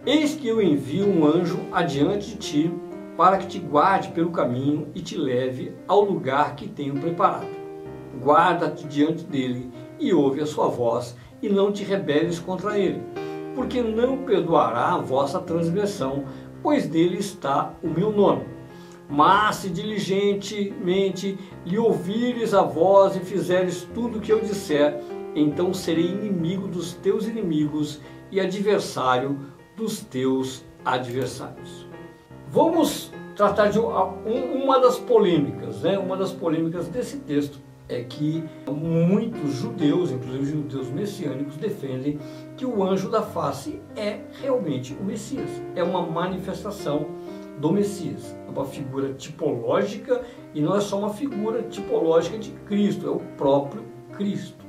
Eis 0.05 0.35
que 0.35 0.47
eu 0.47 0.62
envio 0.62 1.09
um 1.09 1.27
anjo 1.27 1.59
adiante 1.72 2.29
de 2.29 2.37
ti, 2.37 2.72
para 3.16 3.39
que 3.39 3.47
te 3.47 3.59
guarde 3.59 4.09
pelo 4.09 4.31
caminho 4.31 4.89
e 4.95 5.01
te 5.01 5.16
leve 5.16 5.74
ao 5.89 6.03
lugar 6.03 6.55
que 6.55 6.68
tenho 6.68 6.95
preparado. 6.95 7.49
Guarda-te 8.22 8.87
diante 8.87 9.24
dele 9.24 9.70
e 9.99 10.12
ouve 10.12 10.41
a 10.41 10.47
sua 10.47 10.68
voz 10.68 11.16
e 11.43 11.49
não 11.49 11.72
te 11.72 11.83
rebeles 11.83 12.39
contra 12.39 12.79
ele, 12.79 13.03
porque 13.55 13.81
não 13.83 14.18
perdoará 14.18 14.95
a 14.95 14.99
vossa 14.99 15.41
transgressão, 15.41 16.24
pois 16.62 16.87
dele 16.87 17.18
está 17.18 17.74
o 17.83 17.89
meu 17.89 18.12
nome. 18.12 18.45
Mas 19.09 19.57
se 19.57 19.70
diligentemente 19.70 21.39
lhe 21.64 21.79
ouvires 21.79 22.53
a 22.53 22.62
voz 22.62 23.16
e 23.16 23.20
fizeres 23.20 23.89
tudo 23.95 24.18
o 24.18 24.20
que 24.20 24.33
eu 24.33 24.41
disser, 24.41 25.01
então 25.41 25.72
serei 25.74 26.07
inimigo 26.07 26.66
dos 26.66 26.95
teus 26.95 27.26
inimigos 27.26 28.01
e 28.30 28.41
adversário 28.41 29.39
dos 29.76 30.01
teus 30.01 30.64
adversários. 30.84 31.87
Vamos 32.49 33.12
tratar 33.34 33.68
de 33.68 33.78
uma 33.78 34.80
das 34.80 34.99
polêmicas, 34.99 35.82
né? 35.82 35.99
Uma 35.99 36.16
das 36.16 36.32
polêmicas 36.32 36.89
desse 36.89 37.18
texto 37.18 37.59
é 37.89 38.03
que 38.03 38.43
muitos 38.68 39.53
judeus, 39.53 40.11
inclusive 40.11 40.45
judeus 40.45 40.89
messiânicos, 40.91 41.57
defendem 41.57 42.18
que 42.57 42.64
o 42.64 42.82
anjo 42.82 43.11
da 43.11 43.22
face 43.22 43.80
é 43.95 44.20
realmente 44.41 44.95
o 44.95 45.05
Messias, 45.05 45.51
é 45.74 45.84
uma 45.84 46.05
manifestação 46.05 47.07
do 47.61 47.70
Messias, 47.72 48.37
é 48.47 48.51
uma 48.51 48.64
figura 48.64 49.12
tipológica 49.14 50.22
e 50.53 50.61
não 50.61 50.74
é 50.76 50.80
só 50.80 50.99
uma 50.99 51.11
figura 51.11 51.62
tipológica 51.62 52.39
de 52.39 52.51
Cristo, 52.66 53.07
é 53.07 53.11
o 53.11 53.20
próprio 53.37 53.84
Cristo. 54.16 54.65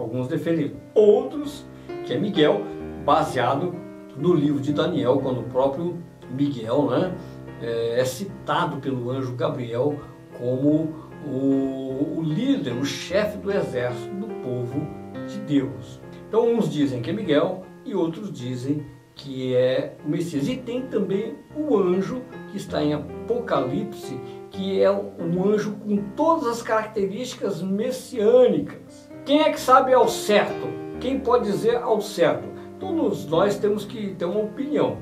Alguns 0.00 0.28
defendem, 0.28 0.74
outros, 0.94 1.66
que 2.06 2.12
é 2.12 2.18
Miguel, 2.18 2.62
baseado 3.04 3.74
no 4.16 4.34
livro 4.34 4.60
de 4.60 4.72
Daniel, 4.72 5.18
quando 5.18 5.40
o 5.40 5.44
próprio 5.44 5.98
Miguel 6.30 6.90
né, 6.90 7.14
é, 7.60 8.00
é 8.00 8.04
citado 8.04 8.78
pelo 8.78 9.10
anjo 9.10 9.34
Gabriel 9.34 9.98
como 10.38 10.94
o, 11.26 12.18
o 12.18 12.22
líder, 12.22 12.72
o 12.72 12.84
chefe 12.84 13.38
do 13.38 13.52
exército 13.52 14.14
do 14.14 14.26
povo 14.42 14.86
de 15.28 15.38
Deus. 15.40 16.00
Então, 16.28 16.54
uns 16.54 16.70
dizem 16.70 17.02
que 17.02 17.10
é 17.10 17.12
Miguel 17.12 17.64
e 17.84 17.94
outros 17.94 18.32
dizem 18.32 18.84
que 19.14 19.54
é 19.54 19.96
o 20.04 20.08
Messias. 20.08 20.48
E 20.48 20.56
tem 20.56 20.82
também 20.82 21.36
o 21.54 21.76
anjo 21.76 22.22
que 22.50 22.56
está 22.56 22.82
em 22.82 22.94
Apocalipse, 22.94 24.18
que 24.50 24.82
é 24.82 24.90
um 24.90 25.44
anjo 25.44 25.72
com 25.76 25.96
todas 26.16 26.46
as 26.46 26.62
características 26.62 27.62
messiânicas. 27.62 28.89
Quem 29.24 29.42
é 29.42 29.50
que 29.50 29.60
sabe 29.60 29.92
ao 29.92 30.08
certo? 30.08 30.68
Quem 31.00 31.20
pode 31.20 31.44
dizer 31.44 31.76
ao 31.76 32.00
certo? 32.00 32.48
Todos 32.78 33.26
nós 33.26 33.58
temos 33.58 33.84
que 33.84 34.14
ter 34.14 34.24
uma 34.24 34.40
opinião. 34.40 34.98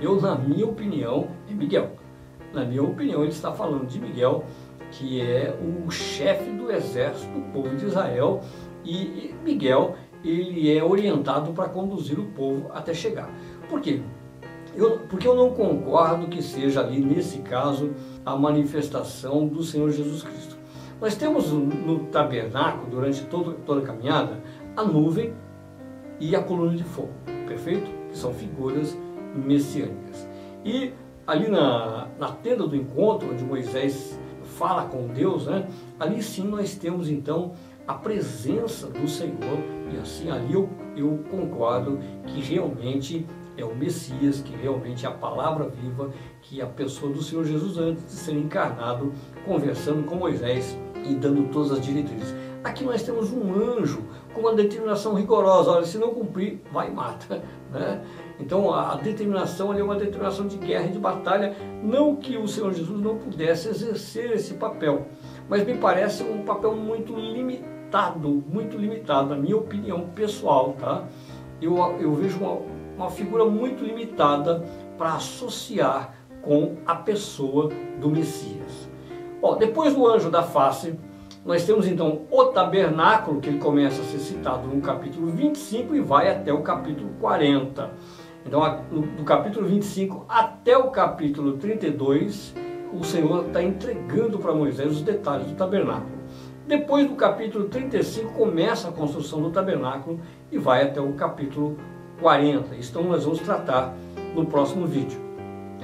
Eu, 0.00 0.20
na 0.20 0.34
minha 0.36 0.66
opinião, 0.66 1.28
é 1.50 1.54
Miguel. 1.54 1.90
Na 2.52 2.64
minha 2.64 2.82
opinião, 2.82 3.22
ele 3.22 3.32
está 3.32 3.52
falando 3.52 3.86
de 3.86 3.98
Miguel 3.98 4.44
que 4.92 5.20
é 5.20 5.54
o 5.60 5.90
chefe 5.90 6.50
do 6.50 6.70
exército 6.70 7.32
do 7.32 7.52
povo 7.52 7.74
de 7.76 7.86
Israel, 7.86 8.40
e 8.84 9.34
Miguel 9.44 9.96
ele 10.24 10.74
é 10.76 10.82
orientado 10.82 11.52
para 11.52 11.68
conduzir 11.68 12.18
o 12.18 12.26
povo 12.26 12.70
até 12.72 12.94
chegar. 12.94 13.30
Por 13.68 13.80
quê? 13.80 14.00
Eu, 14.74 15.00
porque 15.08 15.26
eu 15.26 15.34
não 15.34 15.50
concordo 15.50 16.26
que 16.26 16.42
seja 16.42 16.80
ali, 16.80 17.00
nesse 17.00 17.38
caso, 17.38 17.92
a 18.24 18.36
manifestação 18.36 19.46
do 19.46 19.62
Senhor 19.62 19.90
Jesus 19.90 20.22
Cristo. 20.22 20.55
Nós 21.00 21.14
temos 21.14 21.52
no 21.52 22.06
tabernáculo, 22.06 22.90
durante 22.90 23.24
toda, 23.26 23.80
a 23.80 23.82
caminhada, 23.82 24.42
a 24.74 24.82
nuvem 24.82 25.34
e 26.18 26.34
a 26.34 26.42
coluna 26.42 26.74
de 26.74 26.84
fogo, 26.84 27.12
perfeito? 27.46 27.90
Que 28.08 28.16
são 28.16 28.32
figuras 28.32 28.96
messiânicas. 29.34 30.26
E 30.64 30.92
ali 31.26 31.48
na, 31.48 32.08
na 32.18 32.32
tenda 32.32 32.66
do 32.66 32.74
encontro, 32.74 33.30
onde 33.30 33.44
Moisés 33.44 34.18
fala 34.56 34.86
com 34.86 35.06
Deus, 35.08 35.46
né? 35.46 35.68
ali 36.00 36.22
sim 36.22 36.48
nós 36.48 36.74
temos 36.76 37.10
então 37.10 37.52
a 37.86 37.94
presença 37.94 38.86
do 38.86 39.06
Senhor 39.06 39.58
e 39.92 39.98
assim 39.98 40.30
ali 40.30 40.54
eu, 40.54 40.68
eu 40.96 41.22
concordo 41.30 41.98
que 42.26 42.40
realmente 42.40 43.26
é 43.56 43.64
o 43.64 43.74
Messias, 43.74 44.40
que 44.40 44.54
realmente 44.56 45.04
é 45.04 45.08
a 45.08 45.12
palavra 45.12 45.68
viva, 45.68 46.10
que 46.42 46.60
a 46.60 46.66
pessoa 46.66 47.12
do 47.12 47.22
Senhor 47.22 47.44
Jesus 47.44 47.76
antes 47.76 48.04
de 48.04 48.12
ser 48.12 48.32
encarnado, 48.32 49.12
conversando 49.44 50.04
com 50.04 50.16
Moisés 50.16 50.78
e 51.10 51.14
dando 51.14 51.50
todas 51.52 51.72
as 51.72 51.80
diretrizes. 51.80 52.34
Aqui 52.64 52.84
nós 52.84 53.02
temos 53.02 53.32
um 53.32 53.54
anjo 53.54 54.02
com 54.34 54.40
uma 54.40 54.52
determinação 54.52 55.14
rigorosa, 55.14 55.70
olha, 55.70 55.84
se 55.84 55.98
não 55.98 56.10
cumprir, 56.10 56.60
vai 56.72 56.88
e 56.88 56.90
mata. 56.90 57.42
Né? 57.66 58.00
Então 58.38 58.72
a 58.72 58.94
determinação 58.94 59.72
ali 59.72 59.80
é 59.80 59.84
uma 59.84 59.96
determinação 59.96 60.46
de 60.46 60.56
guerra 60.56 60.86
e 60.86 60.92
de 60.92 61.00
batalha, 61.00 61.54
não 61.82 62.14
que 62.14 62.36
o 62.36 62.46
Senhor 62.46 62.72
Jesus 62.72 63.00
não 63.00 63.16
pudesse 63.16 63.68
exercer 63.68 64.30
esse 64.30 64.54
papel, 64.54 65.08
mas 65.48 65.66
me 65.66 65.76
parece 65.76 66.22
um 66.22 66.44
papel 66.44 66.76
muito 66.76 67.12
limitado, 67.12 68.44
muito 68.48 68.78
limitado, 68.78 69.30
na 69.30 69.36
minha 69.36 69.56
opinião 69.56 70.08
pessoal, 70.14 70.76
tá? 70.78 71.04
Eu, 71.60 71.76
eu 71.98 72.14
vejo 72.14 72.38
uma, 72.38 72.60
uma 72.96 73.10
figura 73.10 73.44
muito 73.44 73.84
limitada 73.84 74.64
para 74.96 75.14
associar 75.14 76.14
com 76.40 76.76
a 76.86 76.94
pessoa 76.94 77.70
do 78.00 78.08
Messias. 78.08 78.85
Bom, 79.40 79.56
depois 79.56 79.94
do 79.94 80.06
anjo 80.06 80.30
da 80.30 80.42
face, 80.42 80.94
nós 81.44 81.64
temos 81.64 81.86
então 81.86 82.22
o 82.30 82.44
tabernáculo, 82.46 83.40
que 83.40 83.48
ele 83.48 83.58
começa 83.58 84.00
a 84.00 84.04
ser 84.04 84.18
citado 84.18 84.66
no 84.66 84.80
capítulo 84.80 85.28
25 85.28 85.94
e 85.94 86.00
vai 86.00 86.28
até 86.28 86.52
o 86.52 86.62
capítulo 86.62 87.10
40. 87.20 87.90
Então, 88.44 88.62
do 88.90 89.24
capítulo 89.24 89.66
25 89.66 90.24
até 90.28 90.76
o 90.76 90.90
capítulo 90.90 91.56
32, 91.58 92.54
o 92.92 93.04
Senhor 93.04 93.46
está 93.46 93.62
entregando 93.62 94.38
para 94.38 94.54
Moisés 94.54 94.90
os 94.90 95.02
detalhes 95.02 95.48
do 95.48 95.54
tabernáculo. 95.54 96.16
Depois 96.66 97.08
do 97.08 97.14
capítulo 97.14 97.68
35 97.68 98.32
começa 98.32 98.88
a 98.88 98.92
construção 98.92 99.40
do 99.40 99.50
tabernáculo 99.50 100.20
e 100.50 100.58
vai 100.58 100.82
até 100.82 101.00
o 101.00 101.12
capítulo 101.12 101.76
40. 102.20 102.74
Então 102.74 103.04
nós 103.04 103.24
vamos 103.24 103.40
tratar 103.40 103.94
no 104.34 104.46
próximo 104.46 104.86
vídeo. 104.86 105.20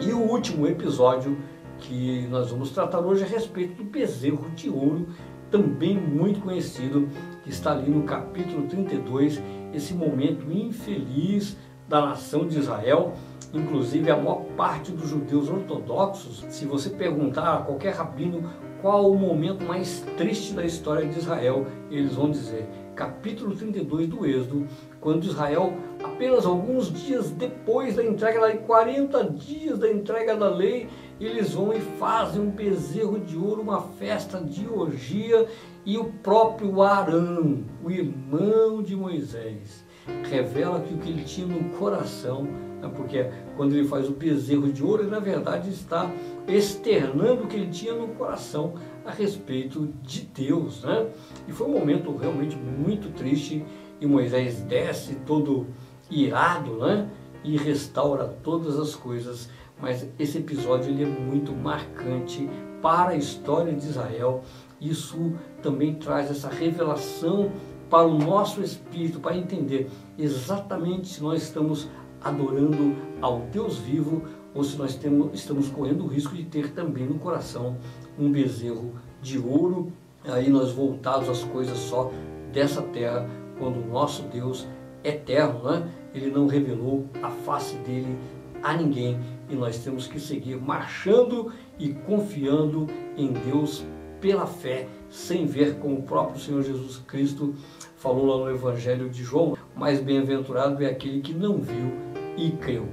E 0.00 0.12
o 0.12 0.18
último 0.18 0.66
episódio 0.66 1.36
que 1.82 2.26
nós 2.28 2.50
vamos 2.50 2.70
tratar 2.70 3.00
hoje 3.00 3.24
a 3.24 3.26
respeito 3.26 3.82
do 3.82 3.84
bezerro 3.84 4.48
de 4.50 4.70
ouro, 4.70 5.06
também 5.50 5.98
muito 5.98 6.40
conhecido, 6.40 7.08
que 7.42 7.50
está 7.50 7.72
ali 7.72 7.90
no 7.90 8.04
capítulo 8.04 8.66
32, 8.68 9.42
esse 9.74 9.92
momento 9.92 10.50
infeliz 10.50 11.56
da 11.88 12.00
nação 12.00 12.46
de 12.46 12.58
Israel, 12.58 13.12
inclusive 13.52 14.10
a 14.10 14.16
maior 14.16 14.44
parte 14.56 14.92
dos 14.92 15.08
judeus 15.08 15.50
ortodoxos, 15.50 16.44
se 16.48 16.64
você 16.64 16.88
perguntar 16.88 17.58
a 17.58 17.62
qualquer 17.62 17.94
rabino 17.94 18.48
qual 18.80 19.10
o 19.10 19.18
momento 19.18 19.64
mais 19.64 20.00
triste 20.16 20.54
da 20.54 20.64
história 20.64 21.06
de 21.06 21.18
Israel, 21.18 21.66
eles 21.90 22.14
vão 22.14 22.30
dizer 22.30 22.66
capítulo 22.94 23.54
32 23.54 24.06
do 24.08 24.26
Êxodo, 24.26 24.66
quando 25.00 25.24
Israel, 25.24 25.74
apenas 26.02 26.44
alguns 26.44 26.92
dias 26.92 27.30
depois 27.30 27.96
da 27.96 28.04
entrega 28.04 28.40
da 28.40 28.46
lei, 28.46 28.58
40 28.58 29.24
dias 29.30 29.78
da 29.78 29.90
entrega 29.90 30.36
da 30.36 30.48
lei, 30.48 30.88
eles 31.24 31.52
vão 31.52 31.72
e 31.72 31.80
fazem 31.80 32.40
um 32.40 32.50
bezerro 32.50 33.18
de 33.18 33.36
ouro, 33.36 33.62
uma 33.62 33.82
festa 33.82 34.40
de 34.40 34.66
orgia, 34.68 35.46
e 35.84 35.98
o 35.98 36.04
próprio 36.04 36.80
Arão, 36.82 37.64
o 37.84 37.90
irmão 37.90 38.82
de 38.82 38.94
Moisés, 38.94 39.84
revela 40.28 40.80
que 40.80 40.94
o 40.94 40.98
que 40.98 41.08
ele 41.08 41.24
tinha 41.24 41.46
no 41.46 41.76
coração, 41.76 42.44
né, 42.44 42.90
porque 42.94 43.28
quando 43.56 43.74
ele 43.74 43.86
faz 43.86 44.08
o 44.08 44.12
bezerro 44.12 44.72
de 44.72 44.82
ouro, 44.82 45.02
ele 45.02 45.10
na 45.10 45.18
verdade 45.18 45.70
está 45.70 46.10
externando 46.46 47.44
o 47.44 47.46
que 47.46 47.56
ele 47.56 47.70
tinha 47.70 47.94
no 47.94 48.08
coração 48.08 48.74
a 49.04 49.10
respeito 49.10 49.92
de 50.02 50.22
Deus. 50.22 50.82
Né? 50.82 51.08
E 51.48 51.52
foi 51.52 51.66
um 51.66 51.72
momento 51.72 52.16
realmente 52.16 52.56
muito 52.56 53.12
triste, 53.12 53.64
e 54.00 54.06
Moisés 54.06 54.60
desce 54.62 55.14
todo 55.26 55.66
irado 56.10 56.78
né? 56.78 57.08
e 57.44 57.56
restaura 57.56 58.26
todas 58.42 58.78
as 58.78 58.94
coisas. 58.94 59.48
Mas 59.80 60.06
esse 60.18 60.38
episódio 60.38 60.90
ele 60.90 61.04
é 61.04 61.06
muito 61.06 61.52
marcante 61.52 62.48
para 62.80 63.10
a 63.10 63.16
história 63.16 63.72
de 63.72 63.86
Israel. 63.86 64.42
Isso 64.80 65.32
também 65.62 65.94
traz 65.94 66.30
essa 66.30 66.48
revelação 66.48 67.50
para 67.88 68.06
o 68.06 68.18
nosso 68.18 68.62
espírito, 68.62 69.20
para 69.20 69.36
entender 69.36 69.88
exatamente 70.18 71.08
se 71.08 71.22
nós 71.22 71.42
estamos 71.42 71.88
adorando 72.22 72.96
ao 73.20 73.40
Deus 73.52 73.76
vivo 73.78 74.22
ou 74.54 74.64
se 74.64 74.76
nós 74.76 74.94
temos, 74.94 75.30
estamos 75.32 75.68
correndo 75.68 76.04
o 76.04 76.06
risco 76.06 76.34
de 76.34 76.44
ter 76.44 76.72
também 76.72 77.06
no 77.06 77.18
coração 77.18 77.76
um 78.18 78.30
bezerro 78.30 78.92
de 79.20 79.38
ouro, 79.38 79.92
aí 80.24 80.48
nós 80.50 80.72
voltados 80.72 81.28
às 81.28 81.42
coisas 81.44 81.76
só 81.78 82.12
dessa 82.52 82.82
terra, 82.82 83.28
quando 83.58 83.82
o 83.82 83.88
nosso 83.88 84.22
Deus 84.24 84.66
eterno, 85.02 85.70
né? 85.70 85.88
ele 86.14 86.30
não 86.30 86.46
revelou 86.46 87.06
a 87.22 87.30
face 87.30 87.76
dele 87.76 88.16
a 88.62 88.74
ninguém 88.74 89.18
e 89.48 89.54
nós 89.54 89.78
temos 89.78 90.06
que 90.06 90.18
seguir 90.18 90.56
marchando 90.56 91.52
e 91.78 91.92
confiando 91.92 92.86
em 93.16 93.32
Deus 93.32 93.84
pela 94.20 94.46
fé, 94.46 94.86
sem 95.10 95.46
ver 95.46 95.76
como 95.78 95.98
o 95.98 96.02
próprio 96.02 96.40
Senhor 96.40 96.62
Jesus 96.62 96.98
Cristo 97.06 97.54
falou 97.96 98.26
lá 98.26 98.44
no 98.44 98.50
Evangelho 98.50 99.10
de 99.10 99.22
João, 99.22 99.56
mais 99.76 100.00
bem-aventurado 100.00 100.82
é 100.82 100.86
aquele 100.86 101.20
que 101.20 101.34
não 101.34 101.58
viu 101.58 101.92
e 102.36 102.52
creu. 102.52 102.86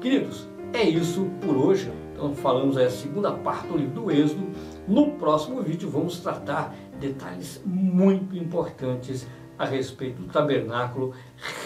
Queridos, 0.00 0.46
é 0.72 0.82
isso 0.82 1.26
por 1.40 1.56
hoje. 1.56 1.90
Então 2.12 2.34
falamos 2.34 2.76
a 2.78 2.88
segunda 2.88 3.32
parte 3.32 3.66
do 3.68 3.76
livro 3.76 4.02
do 4.02 4.10
Êxodo. 4.10 4.46
No 4.88 5.12
próximo 5.12 5.62
vídeo 5.62 5.90
vamos 5.90 6.18
tratar 6.20 6.74
detalhes 6.98 7.60
muito 7.64 8.36
importantes 8.36 9.26
a 9.58 9.64
respeito 9.64 10.22
do 10.22 10.28
tabernáculo 10.28 11.14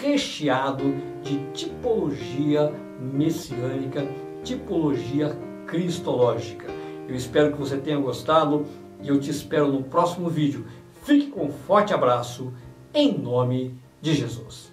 recheado 0.01 0.95
de 1.23 1.37
tipologia 1.51 2.71
messiânica, 2.99 4.07
tipologia 4.43 5.35
cristológica. 5.65 6.67
Eu 7.07 7.15
espero 7.15 7.51
que 7.51 7.57
você 7.57 7.77
tenha 7.77 7.97
gostado 7.97 8.65
e 9.01 9.07
eu 9.07 9.19
te 9.19 9.29
espero 9.29 9.71
no 9.71 9.83
próximo 9.83 10.29
vídeo. 10.29 10.65
Fique 11.03 11.27
com 11.27 11.45
um 11.45 11.51
forte 11.51 11.93
abraço, 11.93 12.53
em 12.93 13.17
nome 13.17 13.75
de 14.01 14.13
Jesus. 14.13 14.71